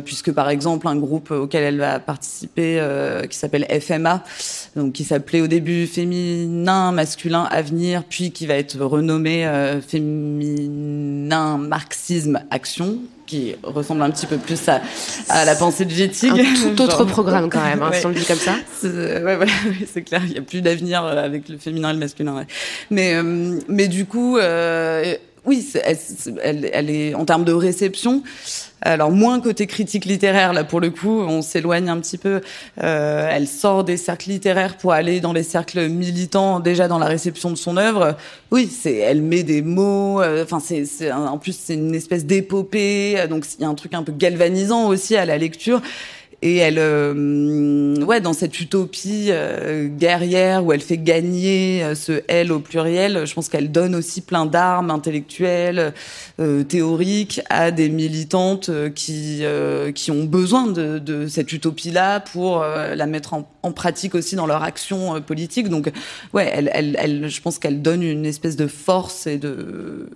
[0.06, 2.82] puisque par exemple un groupe auquel elle va participer,
[3.30, 4.24] qui s'appelle FMA,
[4.76, 9.50] donc qui s'appelait au début Féminin Masculin Avenir, puis qui va être renommé
[9.88, 14.82] Féminin Marxisme Action, qui ressemble un petit peu plus à,
[15.30, 16.32] à la pensée de Wittig.
[16.32, 18.56] Un tout autre programme quand même, hein, si on le dit comme ça.
[18.88, 19.52] Ouais, voilà,
[19.94, 22.46] c'est clair, il n'y a plus d'avenir euh, avec le féminin et le masculin.
[22.90, 25.98] Mais, euh, mais du coup, euh, oui, elle,
[26.42, 28.24] elle, elle, est en termes de réception,
[28.82, 32.42] alors moins côté critique littéraire, là pour le coup, on s'éloigne un petit peu.
[32.84, 37.08] Euh, elle sort des cercles littéraires pour aller dans les cercles militants, déjà dans la
[37.08, 38.16] réception de son œuvre.
[38.52, 40.22] Oui, c'est, elle met des mots.
[40.22, 43.94] Euh, enfin, c'est, en plus c'est une espèce d'épopée, donc il y a un truc
[43.94, 45.82] un peu galvanisant aussi à la lecture
[46.44, 52.22] et elle, euh, ouais, dans cette utopie euh, guerrière où elle fait gagner euh, ce
[52.28, 55.94] elle au pluriel, je pense qu'elle donne aussi plein d'armes intellectuelles,
[56.70, 59.44] théoriques à des militantes qui
[59.96, 64.46] qui ont besoin de, de cette utopie-là pour la mettre en, en, pratique aussi dans
[64.46, 65.70] leur action politique.
[65.70, 65.92] Donc,
[66.34, 70.10] ouais, elle, elle, elle je pense qu'elle donne une espèce de force et de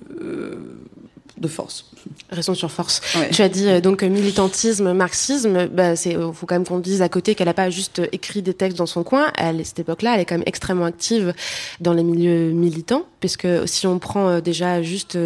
[1.41, 1.85] de force.
[2.29, 3.01] Raison sur force.
[3.31, 5.67] Tu as dit euh, donc militantisme, marxisme.
[5.67, 8.07] Bah, c'est euh, faut quand même qu'on dise à côté qu'elle n'a pas juste euh,
[8.11, 9.31] écrit des textes dans son coin.
[9.37, 11.33] À cette époque-là, elle est quand même extrêmement active
[11.79, 15.17] dans les milieux militants, puisque si on prend déjà juste,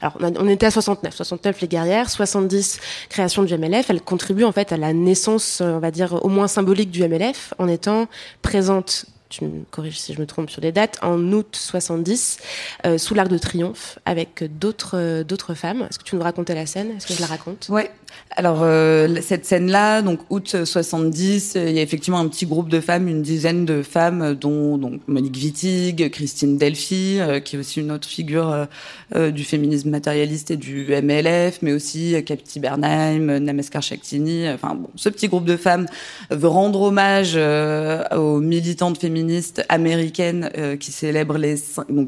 [0.00, 3.90] alors on, était à 69, 69 les guerrières, 70 création du MLF.
[3.90, 7.54] Elle contribue en fait à la naissance, on va dire au moins symbolique du MLF,
[7.58, 8.08] en étant
[8.42, 12.38] présente tu me corriges si je me trompe sur les dates, en août 70,
[12.86, 15.86] euh, sous l'Arc de Triomphe, avec d'autres euh, d'autres femmes.
[15.88, 16.92] Est-ce que tu nous racontais la scène?
[16.96, 17.68] Est-ce que je la raconte?
[17.68, 17.90] Ouais.
[18.30, 22.80] Alors euh, cette scène-là, donc août 70, il y a effectivement un petit groupe de
[22.80, 27.90] femmes, une dizaine de femmes, dont donc Monique Wittig, Christine Delphi, qui est aussi une
[27.90, 28.66] autre figure
[29.14, 34.48] du féminisme matérialiste et du MLF, mais aussi Capti Bernheim, Namaskar Shaktini.
[34.50, 35.86] Enfin ce petit groupe de femmes
[36.30, 41.38] veut rendre hommage aux militantes féministes américaines euh, qui célèbrent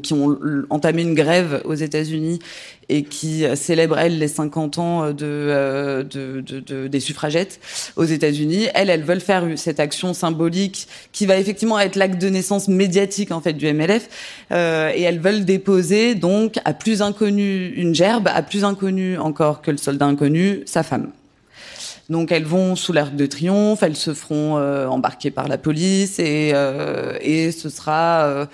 [0.01, 0.37] qui ont
[0.69, 2.39] entamé une grève aux États-Unis
[2.91, 7.59] et qui euh, célèbrent elles les 50 ans euh, de des suffragettes
[7.95, 8.67] aux États-Unis.
[8.73, 13.31] Elles, elles veulent faire cette action symbolique qui va effectivement être l'acte de naissance médiatique
[13.31, 14.09] en fait du MLF
[14.51, 19.61] euh, et elles veulent déposer donc à plus inconnu une gerbe, à plus inconnu encore
[19.61, 21.11] que le soldat inconnu, sa femme.
[22.11, 26.19] Donc elles vont sous l'arc de triomphe, elles se feront euh, embarquer par la police
[26.19, 28.45] et, euh, et ce sera euh,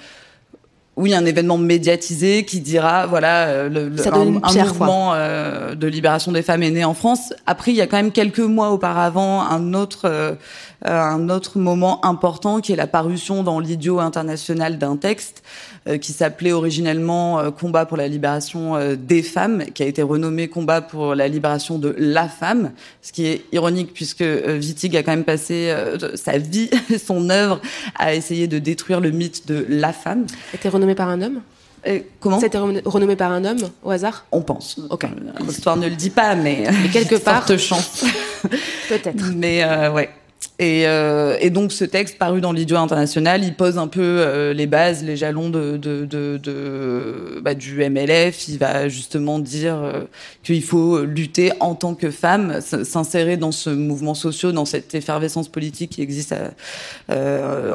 [0.98, 4.20] oui un événement médiatisé qui dira voilà le, un,
[4.66, 7.34] mouvement de libération des femmes est né en France.
[7.46, 10.38] Après il y a quand même quelques mois auparavant un autre
[10.84, 16.12] un autre moment important qui est la parution dans l'idiot international d'un texte euh, qui
[16.12, 20.82] s'appelait originellement euh, Combat pour la libération euh, des femmes, qui a été renommé Combat
[20.82, 22.72] pour la libération de la femme,
[23.02, 25.74] ce qui est ironique puisque Wittig a quand même passé
[26.16, 26.70] sa vie,
[27.06, 27.62] son œuvre,
[27.96, 30.26] à essayer de détruire le mythe de la femme.
[30.54, 31.42] Était renommé par un homme?
[32.20, 32.40] Comment?
[32.40, 34.26] C'était renommé par un homme au hasard?
[34.32, 34.78] On pense.
[34.90, 35.06] Ok.
[35.48, 37.46] L'histoire ne le dit pas, mais, mais quelque part.
[37.48, 38.04] Forte chance.
[38.90, 39.24] Peut-être.
[39.36, 40.10] Mais euh, ouais.
[40.60, 44.54] Et, euh, et, donc ce texte paru dans l'idiot international, il pose un peu euh,
[44.54, 45.80] les bases, les jalons de,
[47.42, 48.48] bah, du MLF.
[48.48, 50.02] Il va justement dire euh,
[50.42, 55.48] qu'il faut lutter en tant que femme, s'insérer dans ce mouvement social, dans cette effervescence
[55.48, 56.34] politique qui existe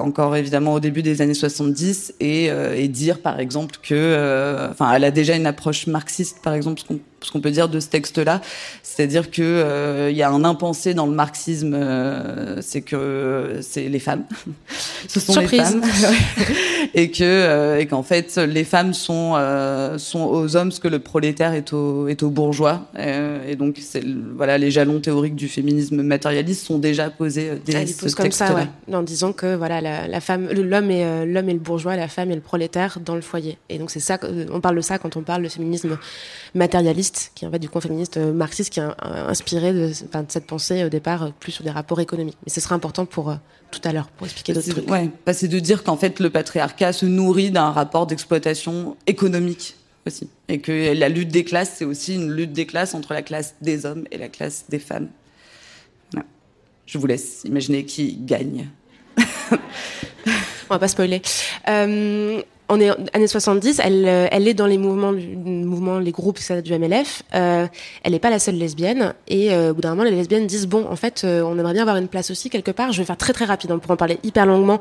[0.01, 5.11] encore évidemment au début des années 70, et, dire par exemple que, enfin, elle a
[5.13, 6.93] déjà une approche marxiste, par exemple, ce
[7.23, 8.41] ce qu'on peut dire de ce texte-là,
[8.83, 13.89] c'est-à-dire que euh, il y a un impensé dans le marxisme, euh, c'est que c'est
[13.89, 14.25] les femmes,
[15.09, 15.83] ce sont les femmes,
[16.95, 19.33] et que euh, et qu'en fait les femmes sont
[19.99, 22.87] sont aux hommes ce que le prolétaire est au est aux bourgeois,
[23.49, 24.05] et donc c'est
[24.37, 28.23] voilà les jalons théoriques du féminisme matérialiste sont déjà posés dès ce texte-là.
[28.23, 28.95] comme ça, ouais.
[28.95, 32.31] en disant que voilà la, la femme, l'homme est l'homme est le bourgeois, la femme
[32.31, 34.19] est le prolétaire dans le foyer, et donc c'est ça,
[34.51, 35.99] on parle de ça quand on parle de féminisme
[36.55, 38.97] matérialiste, qui est en fait du coin féministe euh, marxiste, qui a
[39.29, 39.93] inspiré de,
[40.29, 42.37] cette pensée au départ euh, plus sur des rapports économiques.
[42.45, 43.37] Mais ce serait important pour euh,
[43.71, 44.91] tout à l'heure, pour expliquer d'autres trucs.
[44.91, 49.77] Ouais, bah, c'est de dire qu'en fait le patriarcat se nourrit d'un rapport d'exploitation économique
[50.07, 50.29] aussi.
[50.49, 53.55] Et que la lutte des classes, c'est aussi une lutte des classes entre la classe
[53.61, 55.09] des hommes et la classe des femmes.
[56.87, 58.69] Je vous laisse imaginer qui gagne.
[60.73, 61.23] On va pas spoiler.
[61.69, 62.43] Euh,
[62.73, 62.81] on
[63.13, 65.13] années 70, elle, euh, elle est dans les mouvements,
[65.99, 67.23] les groupes du MLF.
[67.35, 67.67] Euh,
[68.03, 69.15] elle n'est pas la seule lesbienne.
[69.29, 71.75] Et euh, au bout d'un moment, les lesbiennes disent bon, en fait, euh, on aimerait
[71.75, 72.93] bien avoir une place aussi quelque part.
[72.93, 74.79] Je vais faire très très rapide, on pourra en parler hyper longuement.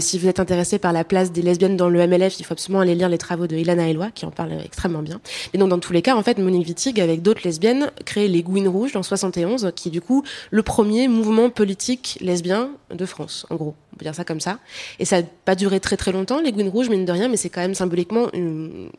[0.00, 2.80] si vous êtes intéressé par la place des lesbiennes dans le MLF, il faut absolument
[2.80, 5.20] aller lire les travaux de Ilana Eloi, qui en parle extrêmement bien.
[5.52, 8.42] Et donc dans tous les cas, en fait, Monique Wittig, avec d'autres lesbiennes, crée les
[8.42, 13.46] Gouines Rouges dans 71, qui est du coup le premier mouvement politique lesbien de France,
[13.50, 14.58] en gros on peut dire ça comme ça.
[15.00, 17.36] Et ça n'a pas duré très très longtemps, les Gouines Rouges, mine de rien, mais
[17.36, 18.90] c'est quand même symboliquement une,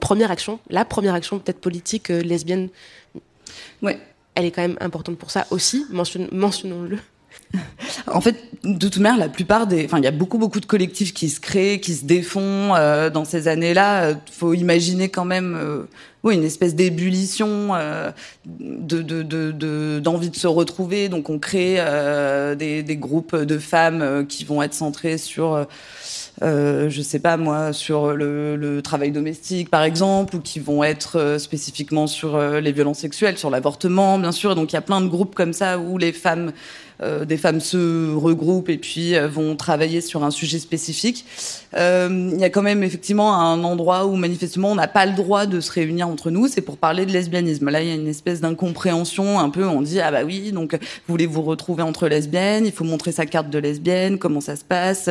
[0.00, 2.68] première action, la première action peut-être politique euh, lesbienne.
[3.82, 3.98] Ouais.
[4.34, 6.98] Elle est quand même importante pour ça aussi, mentionnons-le.
[8.06, 10.66] En fait, de toute manière, la plupart des, enfin, il y a beaucoup beaucoup de
[10.66, 14.10] collectifs qui se créent, qui se défont euh, dans ces années-là.
[14.10, 15.84] Il faut imaginer quand même, euh,
[16.22, 18.10] oui, une espèce d'ébullition, euh,
[18.46, 21.08] de, de, de, d'envie de, se retrouver.
[21.08, 21.76] Donc, on crée
[22.56, 25.66] des, des, groupes de femmes qui vont être centrés sur
[26.42, 30.82] euh, je sais pas moi, sur le, le, travail domestique par exemple, ou qui vont
[30.82, 34.54] être spécifiquement sur les violences sexuelles, sur l'avortement bien sûr.
[34.54, 36.52] Donc il y a plein de groupes comme ça où les femmes
[37.02, 41.24] euh, des femmes se regroupent et puis euh, vont travailler sur un sujet spécifique.
[41.76, 45.14] Euh, il y a quand même effectivement un endroit où manifestement on n'a pas le
[45.14, 47.68] droit de se réunir entre nous, c'est pour parler de lesbianisme.
[47.68, 49.66] Là, il y a une espèce d'incompréhension un peu.
[49.66, 50.78] On dit ah bah oui, donc
[51.08, 54.64] voulez vous retrouver entre lesbiennes, il faut montrer sa carte de lesbienne, comment ça se
[54.64, 55.10] passe?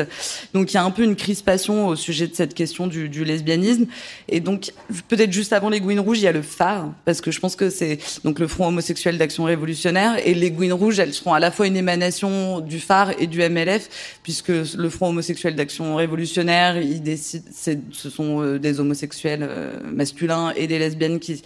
[0.54, 3.26] Donc il y a un peu une crispation au sujet de cette question du, du
[3.26, 3.86] lesbianisme.
[4.30, 4.72] Et donc
[5.10, 7.58] peut-être juste avant les Gouines Rouges, il y a le phare parce que je pense
[7.58, 11.40] que c'est donc le Front homosexuel d'action révolutionnaire et les Gouines Rouges, elles seront à
[11.40, 13.90] la fois une émanation du phare et du MLF,
[14.24, 16.76] puisque le Front homosexuel d'action révolutionnaire,
[17.16, 21.44] ce sont euh, des homosexuels euh, masculins et des lesbiennes qui,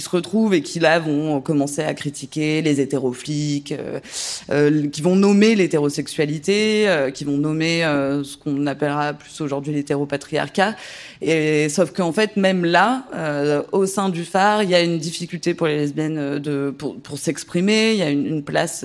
[0.00, 3.74] se retrouvent et qui là vont commencer à critiquer les hétérofliques,
[4.50, 7.80] euh, qui vont nommer l'hétérosexualité, qui vont nommer
[8.22, 10.76] ce qu'on appellera plus aujourd'hui l'hétéropatriarcat.
[11.22, 13.06] Et sauf qu'en fait, même là,
[13.72, 16.42] au sein du phare, il y a une difficulté pour les lesbiennes
[16.76, 17.92] pour, s'exprimer.
[17.92, 18.84] Il y a une place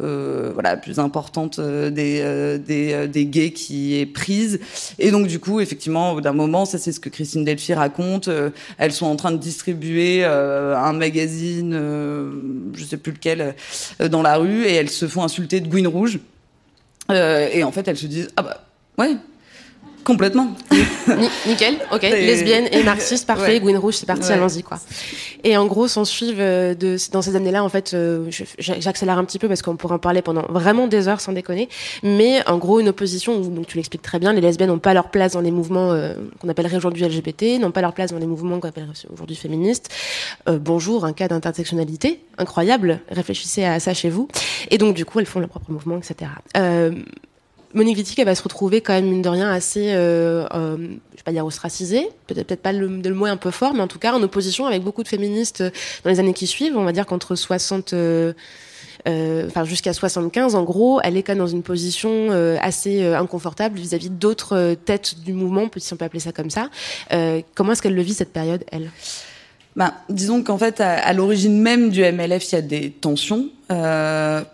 [0.00, 4.60] euh, voilà plus importante euh, des euh, des, des gays qui est prise.
[4.98, 7.74] Et donc du coup effectivement au bout d'un moment ça c'est ce que Christine Delphi
[7.74, 8.30] raconte
[8.78, 11.72] elles sont en train de distribuer un magazine
[12.74, 13.54] je sais plus lequel
[14.10, 16.20] dans la rue et elles se font insulter de Gouine rouge.
[17.10, 18.64] Et en fait elles se disent ah bah
[18.98, 19.16] ouais
[20.08, 20.48] Complètement.
[21.46, 22.00] nickel, ok.
[22.00, 23.60] Lesbienne et marxiste, parfait.
[23.62, 23.76] Ouais.
[23.76, 24.80] Rouge, c'est parti, allons-y, quoi.
[25.44, 28.24] Et en gros, s'en suivent euh, de, dans ces années-là, en fait, euh,
[28.58, 31.68] j'accélère un petit peu parce qu'on pourrait en parler pendant vraiment des heures sans déconner.
[32.02, 34.94] Mais en gros, une opposition où, donc tu l'expliques très bien, les lesbiennes n'ont pas
[34.94, 38.18] leur place dans les mouvements euh, qu'on appellerait aujourd'hui LGBT, n'ont pas leur place dans
[38.18, 39.90] les mouvements qu'on appellerait aujourd'hui féministes.
[40.46, 43.00] bonjour, un cas d'intersectionnalité incroyable.
[43.10, 44.28] Réfléchissez à ça chez vous.
[44.70, 46.30] Et donc, du coup, elles font leur propre mouvement, etc.
[47.74, 51.22] Monique Wittig, elle va se retrouver quand même, mine de rien, assez, euh, euh, vais
[51.22, 53.98] pas dire ostracisée, peut-être peut-être pas le, le, mot un peu fort, mais en tout
[53.98, 55.62] cas en opposition avec beaucoup de féministes
[56.02, 56.76] dans les années qui suivent.
[56.78, 58.32] On va dire qu'entre 60, euh,
[59.04, 64.10] enfin jusqu'à 75, en gros, elle est quand même dans une position assez inconfortable vis-à-vis
[64.10, 66.70] d'autres têtes du mouvement, si on peut appeler ça comme ça.
[67.54, 68.90] comment est-ce qu'elle le vit cette période, elle?
[69.76, 73.50] Ben, disons qu'en fait, à, à l'origine même du MLF, il y a des tensions,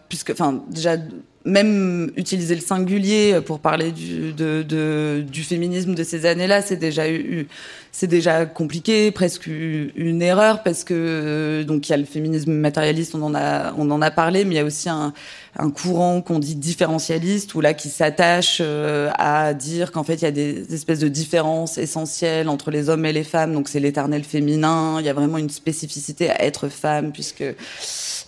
[0.09, 0.97] puisque, enfin, déjà
[1.45, 6.77] même utiliser le singulier pour parler du, de, de, du féminisme de ces années-là, c'est
[6.77, 7.47] déjà eu,
[7.93, 13.15] c'est déjà compliqué, presque une erreur parce que donc il y a le féminisme matérialiste,
[13.15, 15.13] on en a, on en a parlé, mais il y a aussi un,
[15.57, 20.23] un courant qu'on dit différentialiste, ou là qui s'attache euh, à dire qu'en fait il
[20.23, 23.53] y a des espèces de différences essentielles entre les hommes et les femmes.
[23.53, 24.97] Donc c'est l'éternel féminin.
[25.01, 27.45] Il y a vraiment une spécificité à être femme puisque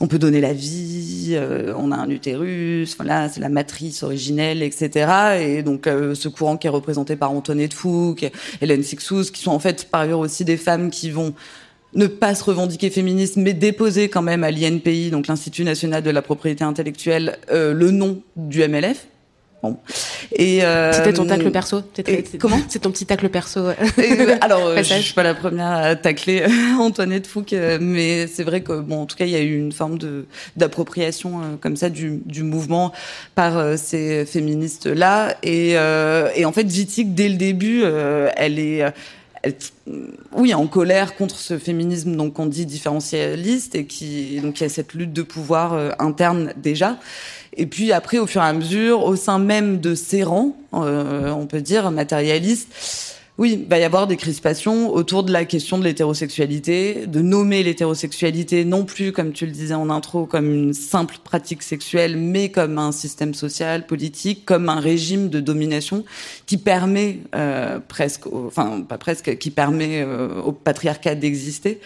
[0.00, 4.62] on peut donner la vie, euh, on a un utérus, voilà, c'est la matrice originelle,
[4.62, 5.38] etc.
[5.40, 8.26] Et donc euh, ce courant qui est représenté par Antoinette Fouque,
[8.60, 11.34] Hélène Sixous, qui sont en fait par ailleurs aussi des femmes qui vont
[11.96, 16.10] ne pas se revendiquer féministe, mais déposer quand même à l'INPI, donc l'Institut national de
[16.10, 19.06] la propriété intellectuelle, euh, le nom du MLF.
[19.62, 19.78] Bon.
[20.32, 21.82] Et euh, c'était ton tacle perso.
[22.38, 23.60] comment C'est ton petit tacle perso.
[23.60, 23.74] Euh,
[24.42, 26.44] alors, je suis pas la première à tacler
[26.78, 29.72] Antoinette Fouque, mais c'est vrai que bon, en tout cas, il y a eu une
[29.72, 30.26] forme de
[30.56, 32.92] d'appropriation comme ça du, du mouvement
[33.34, 35.34] par ces féministes là.
[35.42, 37.82] Et, et en fait, Vitic dès le début,
[38.36, 38.84] elle est
[40.32, 44.94] oui, en colère contre ce féminisme donc on dit différentialiste et qui donc a cette
[44.94, 46.98] lutte de pouvoir euh, interne déjà.
[47.56, 51.30] Et puis après, au fur et à mesure, au sein même de ces rangs, euh,
[51.30, 55.76] on peut dire matérialistes, oui, il va y avoir des crispations autour de la question
[55.76, 60.72] de l'hétérosexualité, de nommer l'hétérosexualité non plus, comme tu le disais en intro, comme une
[60.72, 66.04] simple pratique sexuelle, mais comme un système social, politique, comme un régime de domination
[66.46, 71.80] qui permet euh, presque, enfin pas presque, qui permet euh, au patriarcat d'exister,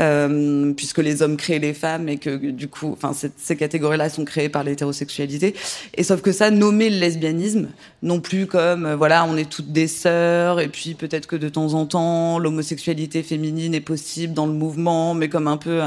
[0.00, 4.24] euh, puisque les hommes créent les femmes et que du coup, enfin ces catégories-là sont
[4.24, 5.54] créées par l'hétérosexualité.
[5.94, 7.68] Et sauf que ça, nommer le lesbianisme,
[8.06, 11.74] non plus comme voilà, on est toutes des sœurs et puis peut-être que de temps
[11.74, 15.82] en temps, l'homosexualité féminine est possible dans le mouvement, mais comme un peu...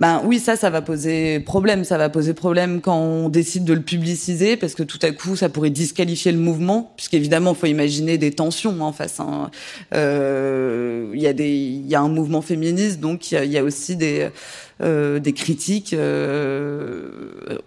[0.00, 1.84] Ben oui, ça, ça va poser problème.
[1.84, 5.36] Ça va poser problème quand on décide de le publiciser, parce que tout à coup,
[5.36, 9.20] ça pourrait disqualifier le mouvement, puisqu'évidemment, il faut imaginer des tensions en face.
[9.20, 9.52] Hein.
[9.94, 13.62] Euh, il y a des, il y a un mouvement féministe, donc il y a
[13.62, 14.30] aussi des
[14.80, 17.08] euh, des critiques, euh,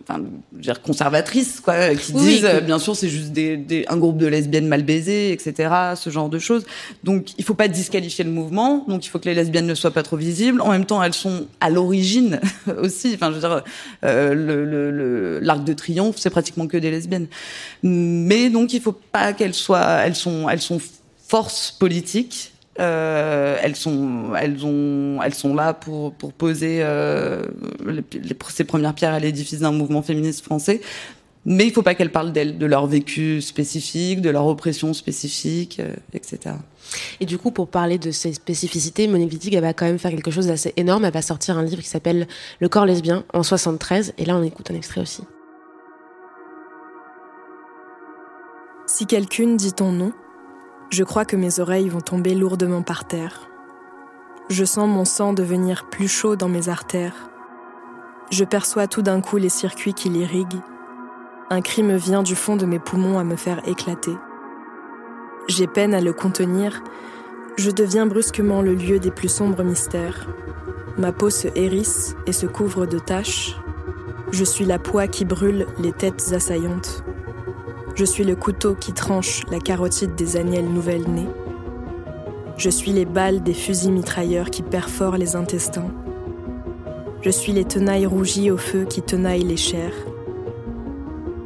[0.04, 4.68] enfin, dire conservatrices, quoi, qui disent, bien sûr, c'est juste des, un groupe de lesbiennes
[4.68, 6.66] mal baisées, etc., ce genre de choses.
[7.04, 8.86] Donc, il faut pas disqualifier le mouvement.
[8.88, 10.62] Donc, il faut que les lesbiennes ne soient pas trop visibles.
[10.62, 12.40] En même temps, elles sont à l'origine
[12.82, 13.12] aussi.
[13.14, 13.64] Enfin, je veux dire,
[14.04, 17.28] euh, l'arc de triomphe, c'est pratiquement que des lesbiennes.
[17.84, 20.80] Mais donc, il faut pas qu'elles soient, elles sont, elles sont
[21.28, 27.44] force politique euh, elles sont, elles ont, elles sont là pour pour poser euh,
[27.86, 28.04] les,
[28.50, 30.82] ces premières pierres à l'édifice d'un mouvement féministe français.
[31.46, 35.80] Mais il faut pas qu'elles parlent d'elles, de leur vécu spécifique, de leur oppression spécifique,
[35.80, 36.56] euh, etc.
[37.20, 40.12] Et du coup, pour parler de ces spécificités, Monique Wittig, elle va quand même faire
[40.12, 41.06] quelque chose d'assez énorme.
[41.06, 42.28] Elle va sortir un livre qui s'appelle
[42.60, 44.16] Le corps lesbien en 73.
[44.18, 45.22] Et là, on écoute un extrait aussi.
[48.88, 50.14] Si quelqu'une dit ton nom,
[50.90, 53.50] je crois que mes oreilles vont tomber lourdement par terre.
[54.50, 57.30] Je sens mon sang devenir plus chaud dans mes artères.
[58.30, 60.62] Je perçois tout d'un coup les circuits qui l'irriguent.
[61.50, 64.16] Un cri me vient du fond de mes poumons à me faire éclater.
[65.48, 66.84] J'ai peine à le contenir.
[67.56, 70.28] Je deviens brusquement le lieu des plus sombres mystères.
[70.98, 73.58] Ma peau se hérisse et se couvre de taches.
[74.32, 77.04] Je suis la poix qui brûle les têtes assaillantes.
[77.96, 81.30] Je suis le couteau qui tranche la carotide des agnelles nouvelles-nées.
[82.58, 85.90] Je suis les balles des fusils mitrailleurs qui perforent les intestins.
[87.22, 89.96] Je suis les tenailles rougies au feu qui tenaillent les chairs.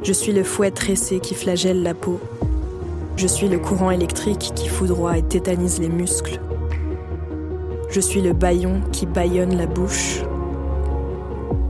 [0.02, 2.18] Je suis le fouet tressé qui flagelle la peau.
[3.14, 6.40] Je suis le courant électrique qui foudroie et tétanise les muscles.
[7.90, 10.22] Je suis le baillon qui bâillonne la bouche.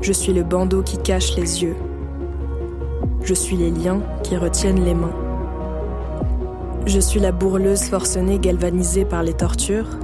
[0.00, 1.76] Je suis le bandeau qui cache les yeux.
[3.22, 5.14] Je suis les liens qui retiennent les mains.
[6.86, 9.98] Je suis la bourreleuse forcenée galvanisée par les tortures,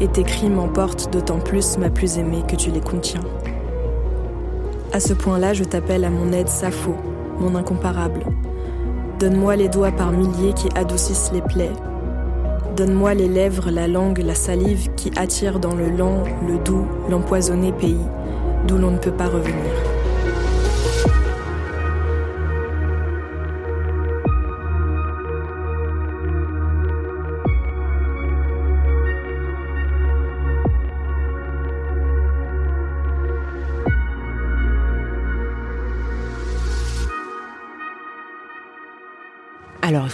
[0.00, 3.22] et tes cris m'emportent d'autant plus, ma plus aimée, que tu les contiens.
[4.92, 6.94] À ce point-là, je t'appelle à mon aide Sappho,
[7.40, 8.20] mon incomparable.
[9.18, 11.72] Donne-moi les doigts par milliers qui adoucissent les plaies.
[12.76, 17.72] Donne-moi les lèvres, la langue, la salive qui attirent dans le lent, le doux, l'empoisonné
[17.72, 18.04] pays,
[18.68, 19.72] d'où l'on ne peut pas revenir.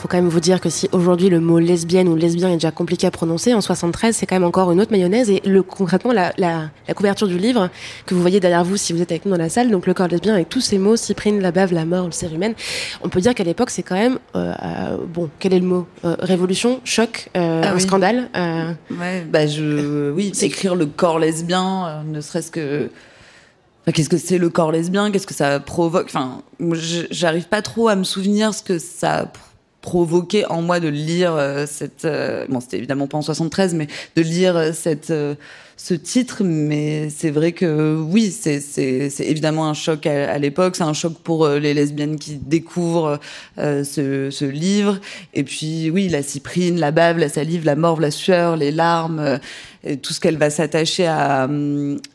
[0.01, 2.70] Faut quand même vous dire que si aujourd'hui le mot lesbienne ou lesbien est déjà
[2.70, 5.28] compliqué à prononcer, en 73, c'est quand même encore une autre mayonnaise.
[5.30, 7.68] Et le, concrètement, la, la, la, couverture du livre
[8.07, 9.94] que vous voyez derrière vous si vous êtes avec nous dans la salle, donc le
[9.94, 12.55] corps lesbien avec tous ces mots, cyprine, la bave, la mort, le cérumen,
[13.03, 15.86] on peut dire qu'à l'époque, c'est quand même, euh, euh, bon, quel est le mot?
[16.05, 18.30] Euh, Révolution, choc, ah un scandale.
[18.36, 18.72] Euh.
[18.90, 22.88] Ouais, bah je, oui, écrire le corps lesbien, ne serait-ce que
[23.92, 25.11] qu'est-ce que c'est le corps lesbien?
[25.11, 26.07] Qu'est-ce que ça provoque?
[26.07, 26.42] Enfin,
[27.11, 29.30] j'arrive pas trop à me souvenir ce que ça
[29.81, 33.87] provoqué en moi de lire euh, cette euh, bon c'était évidemment pas en 73 mais
[34.16, 35.12] de lire euh, cette
[35.76, 36.43] ce titre.
[36.45, 40.76] Mais c'est vrai que oui c'est c'est c'est évidemment un choc à, l'époque.
[40.76, 43.18] C'est un choc pour les lesbiennes qui découvrent
[43.57, 44.99] ce ce livre.
[45.33, 49.39] Et puis oui la cyprine la bave la salive la morve la sueur les larmes
[49.83, 51.49] et tout ce qu'elle va s'attacher à,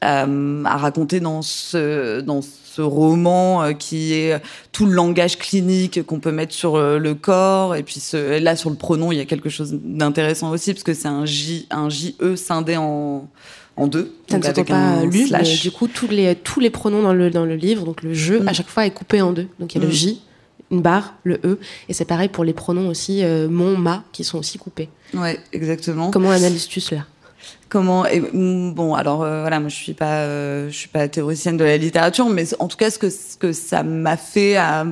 [0.01, 5.37] à, à raconter dans ce dans ce ce roman euh, qui est tout le langage
[5.37, 7.75] clinique qu'on peut mettre sur euh, le corps.
[7.75, 10.83] Et puis ce, là, sur le pronom, il y a quelque chose d'intéressant aussi, parce
[10.83, 13.29] que c'est un J, un JE scindé en,
[13.77, 14.13] en deux.
[14.29, 17.29] Ça ne s'entend pas lu, mais du coup, tous les, tous les pronoms dans le,
[17.29, 18.53] dans le livre, donc le je, à mm.
[18.53, 19.47] chaque fois, est coupé en deux.
[19.59, 19.95] Donc il y a le mm.
[19.95, 20.21] J,
[20.71, 24.25] une barre, le E, et c'est pareil pour les pronoms aussi, euh, mon, ma, qui
[24.25, 24.89] sont aussi coupés.
[25.13, 26.11] Ouais, exactement.
[26.11, 27.05] Comment analyses-tu cela?
[27.67, 31.57] Comment mm, bon alors euh, voilà moi je suis pas euh, je suis pas théoricienne
[31.57, 34.85] de la littérature mais en tout cas ce que ce que ça m'a fait à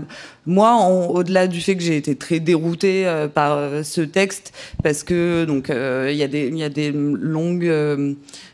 [0.47, 5.45] moi au-delà du fait que j'ai été très déroutée euh, par ce texte parce que
[5.45, 7.71] donc il y a des il y a des longues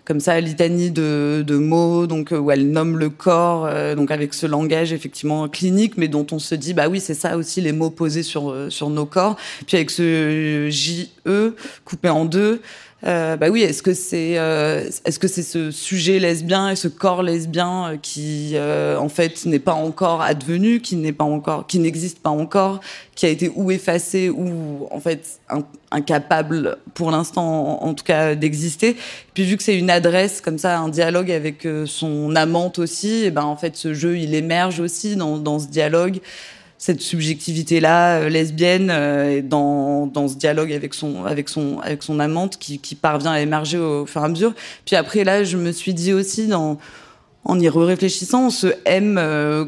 [0.04, 4.45] comme ça litanie de, de mots donc où elle nomme le corps donc avec ce
[4.45, 7.89] langage effectivement clinique mais dont on se dit bah oui c'est ça aussi les mots
[7.89, 9.38] posés sur sur nos corps.
[9.66, 11.54] Puis avec ce JE
[11.86, 12.62] coupé en deux
[13.06, 16.89] euh, bah oui, est-ce que c'est euh, est-ce que c'est ce sujet lesbien et ce
[16.89, 21.66] corps lesbien euh, qui euh, en fait n'est pas encore advenu, qui n'est pas encore,
[21.66, 22.82] qui n'existe pas encore,
[23.16, 25.39] qui a été ou effacé ou en fait
[25.91, 28.97] incapable pour l'instant en, tout cas d'exister.
[29.34, 33.32] Puis vu que c'est une adresse comme ça, un dialogue avec son amante aussi, et
[33.32, 36.20] ben en fait ce jeu il émerge aussi dans, dans ce dialogue
[36.80, 42.01] cette subjectivité là euh, lesbienne euh, dans, dans ce dialogue avec son avec son avec
[42.01, 44.53] son amante qui, qui parvient à émerger au, fur et à mesure.
[44.86, 46.80] Puis après là je me suis dit aussi dans
[47.43, 49.65] en y réfléchissant on se aime euh,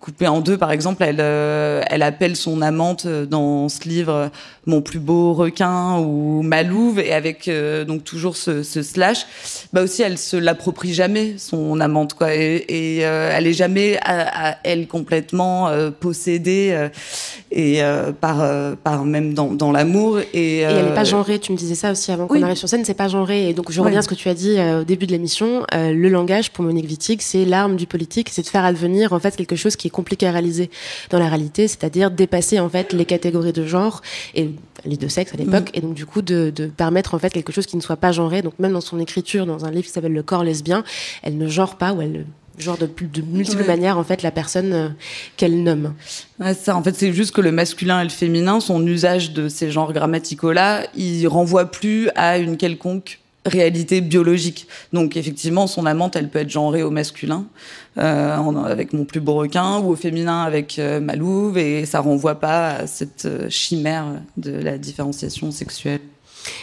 [0.00, 4.30] coupé en deux par exemple elle elle appelle son amante dans ce livre
[4.68, 9.26] mon plus beau requin ou Malouve et avec euh, donc toujours ce, ce, slash
[9.72, 12.34] bah aussi elle se l'approprie jamais son amante quoi.
[12.34, 16.88] Et, et euh, elle est jamais à, à elle complètement euh, possédée
[17.50, 17.80] et
[18.20, 20.20] par par même dans, dans l'amour.
[20.20, 22.68] Et, et, elle n'est pas genrée tu me disais ça aussi avant qu'on arrive sur
[22.68, 23.48] scène c'est pas genré.
[23.48, 26.08] Et donc je reviens à ce que tu as dit au début de l'émission le
[26.08, 29.56] langage pour Monique Wittig c'est l'arme du politique c'est de faire advenir en fait quelque
[29.56, 30.70] chose qui est compliqué à réaliser
[31.08, 34.02] dans la réalité c'est-à-dire dépasser en fait les catégories de genre
[34.34, 34.50] et
[34.84, 35.78] les deux sexes à l'époque, mm.
[35.78, 38.12] et donc du coup de, de, permettre en fait quelque chose qui ne soit pas
[38.12, 38.42] genré.
[38.42, 40.84] Donc même dans son écriture, dans un livre qui s'appelle Le corps lesbien,
[41.22, 42.26] elle ne genre pas ou elle
[42.58, 44.88] genre de, de multiples manières en fait la personne euh,
[45.36, 45.94] qu'elle nomme.
[46.40, 49.48] Ouais, ça, en fait, c'est juste que le masculin et le féminin, son usage de
[49.48, 54.66] ces genres grammaticaux là, il renvoie plus à une quelconque réalité biologique.
[54.92, 57.46] Donc effectivement, son amante, elle peut être genrée au masculin
[57.98, 62.00] euh, avec mon plus beau requin ou au féminin avec euh, ma louve et ça
[62.00, 66.00] renvoie pas à cette euh, chimère de la différenciation sexuelle.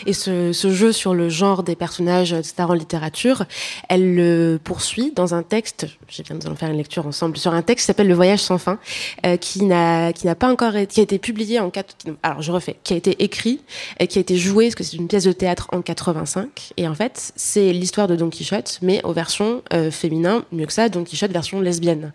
[0.06, 3.46] Et ce, jeu sur le genre des personnages stars en littérature,
[3.90, 7.54] elle le poursuit dans un texte, j'ai bien nous allons faire une lecture ensemble, sur
[7.54, 8.80] un texte qui s'appelle Le Voyage sans fin,
[9.26, 12.94] euh, qui n'a pas encore qui a été publié en quatre, alors je refais, qui
[12.94, 13.62] a été écrit
[14.10, 16.96] qui a été joué, parce que c'est une pièce de théâtre en 85, et en
[16.96, 21.04] fait c'est l'histoire de Don Quichotte, mais aux versions euh, féminin, mieux que ça, Don
[21.04, 22.12] Quichotte version lesbienne.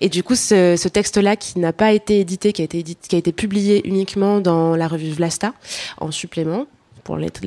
[0.00, 3.08] Et du coup ce, ce texte-là qui n'a pas été édité, qui a été édité,
[3.08, 5.52] qui a été publié uniquement dans la revue Vlasta
[5.98, 6.66] en supplément
[7.04, 7.40] pour être,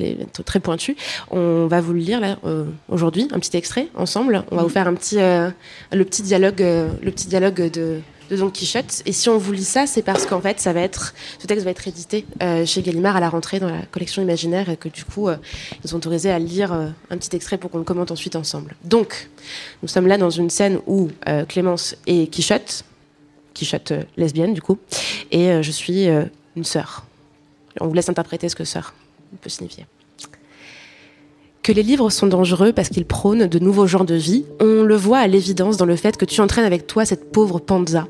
[0.44, 0.96] très pointu.
[1.30, 4.44] On va vous le lire là euh, aujourd'hui, un petit extrait ensemble.
[4.50, 5.50] On va vous faire un petit, euh,
[5.92, 8.00] le petit dialogue, euh, le petit dialogue de,
[8.30, 9.02] Don Quichotte.
[9.06, 11.64] Et si on vous lit ça, c'est parce qu'en fait, ça va être, ce texte
[11.64, 12.26] va être édité
[12.64, 15.38] chez Gallimard à la rentrée dans la collection imaginaire et que du coup, ils
[15.84, 18.74] nous ont autorisé à lire un petit extrait pour qu'on le commente ensuite ensemble.
[18.82, 19.30] Donc,
[19.80, 21.08] nous sommes là dans une scène où
[21.48, 22.82] Clémence et Quichotte,
[23.54, 24.78] Quichotte lesbienne du coup,
[25.30, 26.08] et je suis
[26.56, 27.06] une sœur.
[27.80, 28.92] On vous laisse interpréter ce que sœur
[29.40, 29.86] peut signifier.
[31.62, 34.94] Que les livres sont dangereux parce qu'ils prônent de nouveaux genres de vie, on le
[34.94, 38.06] voit à l'évidence dans le fait que tu entraînes avec toi cette pauvre Panza,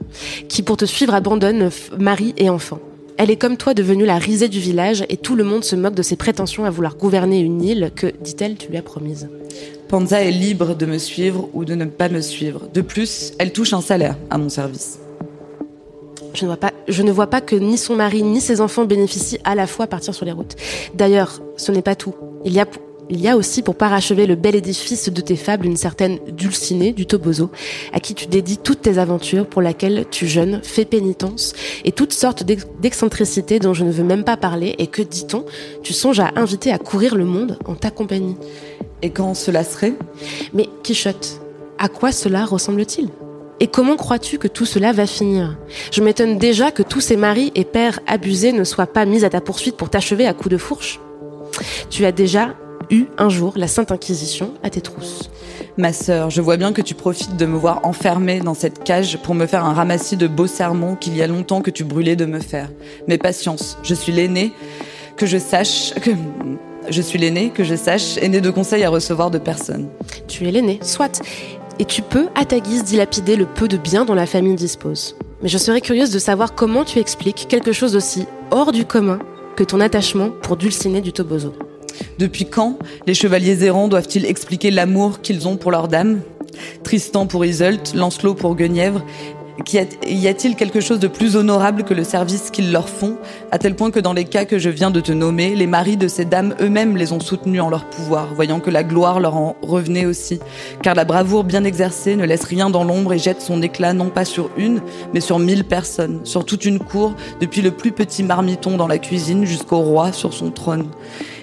[0.49, 2.81] qui pour te suivre abandonne mari et enfant.
[3.17, 5.95] Elle est comme toi devenue la risée du village et tout le monde se moque
[5.95, 9.27] de ses prétentions à vouloir gouverner une île que, dit-elle, tu lui as promise.
[9.89, 12.69] Panza est libre de me suivre ou de ne pas me suivre.
[12.75, 14.99] De plus, elle touche un salaire à mon service.
[16.37, 18.85] Je ne, vois pas, je ne vois pas que ni son mari ni ses enfants
[18.85, 20.55] bénéficient à la fois partir sur les routes.
[20.95, 22.15] D'ailleurs, ce n'est pas tout.
[22.45, 22.67] Il y a
[23.09, 26.93] il y a aussi pour parachever le bel édifice de tes fables une certaine Dulcinée
[26.93, 27.51] du Toboso,
[27.93, 31.53] à qui tu dédies toutes tes aventures pour laquelle tu jeûnes, fais pénitence,
[31.85, 35.45] et toutes sortes d'excentricités dont je ne veux même pas parler, et que, dit-on,
[35.85, 38.37] tu songes à inviter à courir le monde en ta compagnie.
[39.03, 39.95] Et quand cela serait?
[40.53, 41.41] Mais Quichotte,
[41.79, 43.09] À quoi cela ressemble-t-il?
[43.59, 45.57] Et comment crois-tu que tout cela va finir?
[45.91, 49.31] Je m'étonne déjà que tous ces maris et pères abusés ne soient pas mis à
[49.31, 51.01] ta poursuite pour t'achever à coups de fourche.
[51.89, 52.55] Tu as déjà
[52.91, 55.31] eu un jour la Sainte Inquisition à tes trousses.
[55.79, 59.19] Ma sœur, je vois bien que tu profites de me voir enfermée dans cette cage
[59.23, 62.17] pour me faire un ramassis de beaux sermons qu'il y a longtemps que tu brûlais
[62.17, 62.71] de me faire.
[63.09, 64.53] Mais patience, je suis l'aîné,
[65.17, 66.11] que je sache que
[66.89, 69.89] je suis l'aîné, que je sache, aîné de conseils à recevoir de personne.
[70.29, 71.21] Tu es l'aîné, soit.
[71.79, 75.17] Et tu peux, à ta guise, dilapider le peu de biens dont la famille dispose.
[75.43, 79.19] Mais je serais curieuse de savoir comment tu expliques quelque chose aussi hors du commun
[79.57, 81.53] que ton attachement pour Dulcinée du Toboso.
[82.19, 86.21] Depuis quand les chevaliers errants doivent-ils expliquer l'amour qu'ils ont pour leur dame
[86.83, 89.03] Tristan pour Iseult, Lancelot pour Guenièvre.
[89.65, 93.17] Y a-t-il quelque chose de plus honorable que le service qu'ils leur font,
[93.51, 95.97] à tel point que dans les cas que je viens de te nommer, les maris
[95.97, 99.37] de ces dames eux-mêmes les ont soutenus en leur pouvoir, voyant que la gloire leur
[99.37, 100.41] en revenait aussi,
[100.83, 104.11] car la bravoure bien exercée ne laisse rien dans l'ombre et jette son éclat non
[104.11, 104.83] pas sur une,
[105.15, 108.99] mais sur mille personnes, sur toute une cour, depuis le plus petit marmiton dans la
[108.99, 110.87] cuisine jusqu'au roi sur son trône.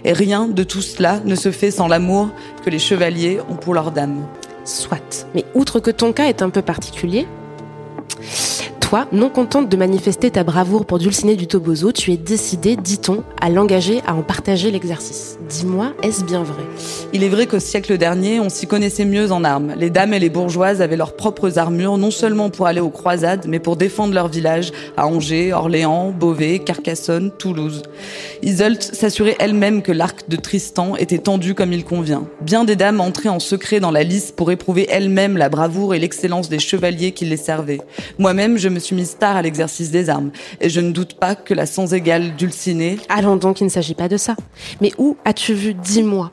[0.06, 2.30] Et rien de tout cela ne se fait sans l'amour
[2.64, 4.24] que les chevaliers ont pour leurs dames.
[4.66, 5.28] Soit.
[5.36, 7.28] Mais outre que ton cas est un peu particulier,
[8.04, 8.53] Mm-hmm.
[8.94, 13.24] Toi, non contente de manifester ta bravoure pour Dulcinée du Toboso, tu es décidée, dit-on,
[13.42, 15.40] à l'engager à en partager l'exercice.
[15.50, 16.62] Dis-moi, est-ce bien vrai?
[17.12, 19.74] Il est vrai qu'au siècle dernier, on s'y connaissait mieux en armes.
[19.80, 23.46] Les dames et les bourgeoises avaient leurs propres armures, non seulement pour aller aux croisades,
[23.48, 27.82] mais pour défendre leur village à Angers, Orléans, Beauvais, Carcassonne, Toulouse.
[28.44, 32.28] Iseult s'assurait elle-même que l'arc de Tristan était tendu comme il convient.
[32.42, 36.00] Bien des dames entraient en secret dans la lice pour éprouver elles-mêmes la bravoure et
[36.00, 37.82] l'excellence des chevaliers qui les servaient.
[38.20, 40.32] Moi-même, je me suis mise tard à l'exercice des armes,
[40.62, 43.00] et je ne doute pas que la sans égale Dulcinée...
[43.10, 44.36] Allons donc, il ne s'agit pas de ça.
[44.82, 46.32] Mais où as-tu vu, dis-moi,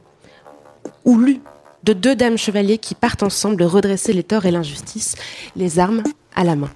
[1.04, 1.40] ou lu
[1.84, 5.14] de deux dames chevaliers qui partent ensemble redresser les torts et l'injustice,
[5.56, 6.02] les armes
[6.34, 6.70] à la main?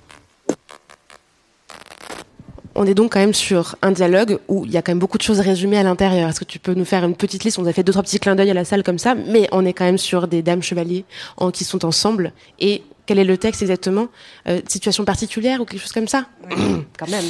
[2.76, 5.16] On est donc quand même sur un dialogue où il y a quand même beaucoup
[5.16, 6.28] de choses résumées à l'intérieur.
[6.28, 7.60] Est-ce que tu peux nous faire une petite liste?
[7.60, 9.64] On a fait deux trois petits clins d'œil à la salle comme ça, mais on
[9.64, 11.04] est quand même sur des dames chevaliers
[11.36, 14.08] en, qui sont ensemble et quel est le texte exactement
[14.48, 16.26] euh, Situation particulière ou quelque chose comme ça
[16.98, 17.24] Quand même.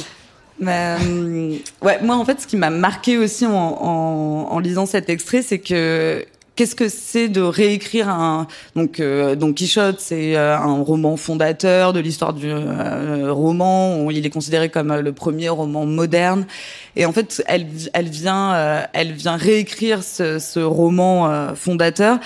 [0.63, 5.09] Euh, ouais, moi en fait, ce qui m'a marqué aussi en, en, en lisant cet
[5.09, 8.47] extrait, c'est que qu'est-ce que c'est de réécrire un
[8.77, 12.53] donc euh, donc Quichotte c'est euh, un roman fondateur de l'histoire du
[13.27, 16.47] roman il est considéré comme le premier roman moderne.
[16.95, 22.19] Et en fait elle elle vient elle vient réécrire ce, ce roman fondateur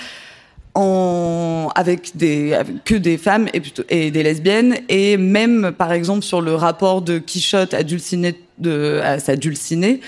[0.74, 4.76] en, avec des que des femmes et, plutôt, et des lesbiennes.
[4.88, 10.00] Et même par exemple sur le rapport de Quichotte à Dulcinée de à sa Dulcinée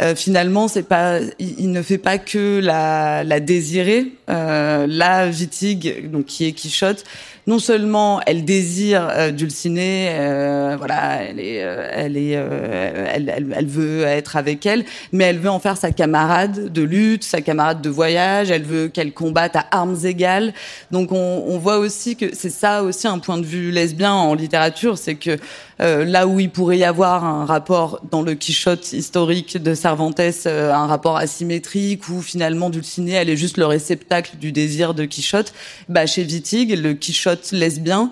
[0.00, 4.06] euh, finalement c'est pas il, ne fait pas que la, la désirer.
[4.30, 7.04] Euh, la Vitig donc qui est Quichotte
[7.46, 13.32] non seulement elle désire euh, Dulcinée, euh, voilà, elle est, euh, elle est, euh, elle,
[13.34, 17.24] elle, elle, veut être avec elle, mais elle veut en faire sa camarade de lutte,
[17.24, 18.50] sa camarade de voyage.
[18.50, 20.52] Elle veut qu'elle combatte à armes égales.
[20.90, 24.34] Donc on, on voit aussi que c'est ça aussi un point de vue lesbien en
[24.34, 25.36] littérature, c'est que
[25.82, 30.20] euh, là où il pourrait y avoir un rapport dans le Quichotte historique de Cervantes,
[30.46, 35.52] un rapport asymétrique où finalement Dulcinée elle est juste le réceptacle du désir de Quichotte,
[35.88, 38.10] bah chez Vitig le Quichotte lesbien.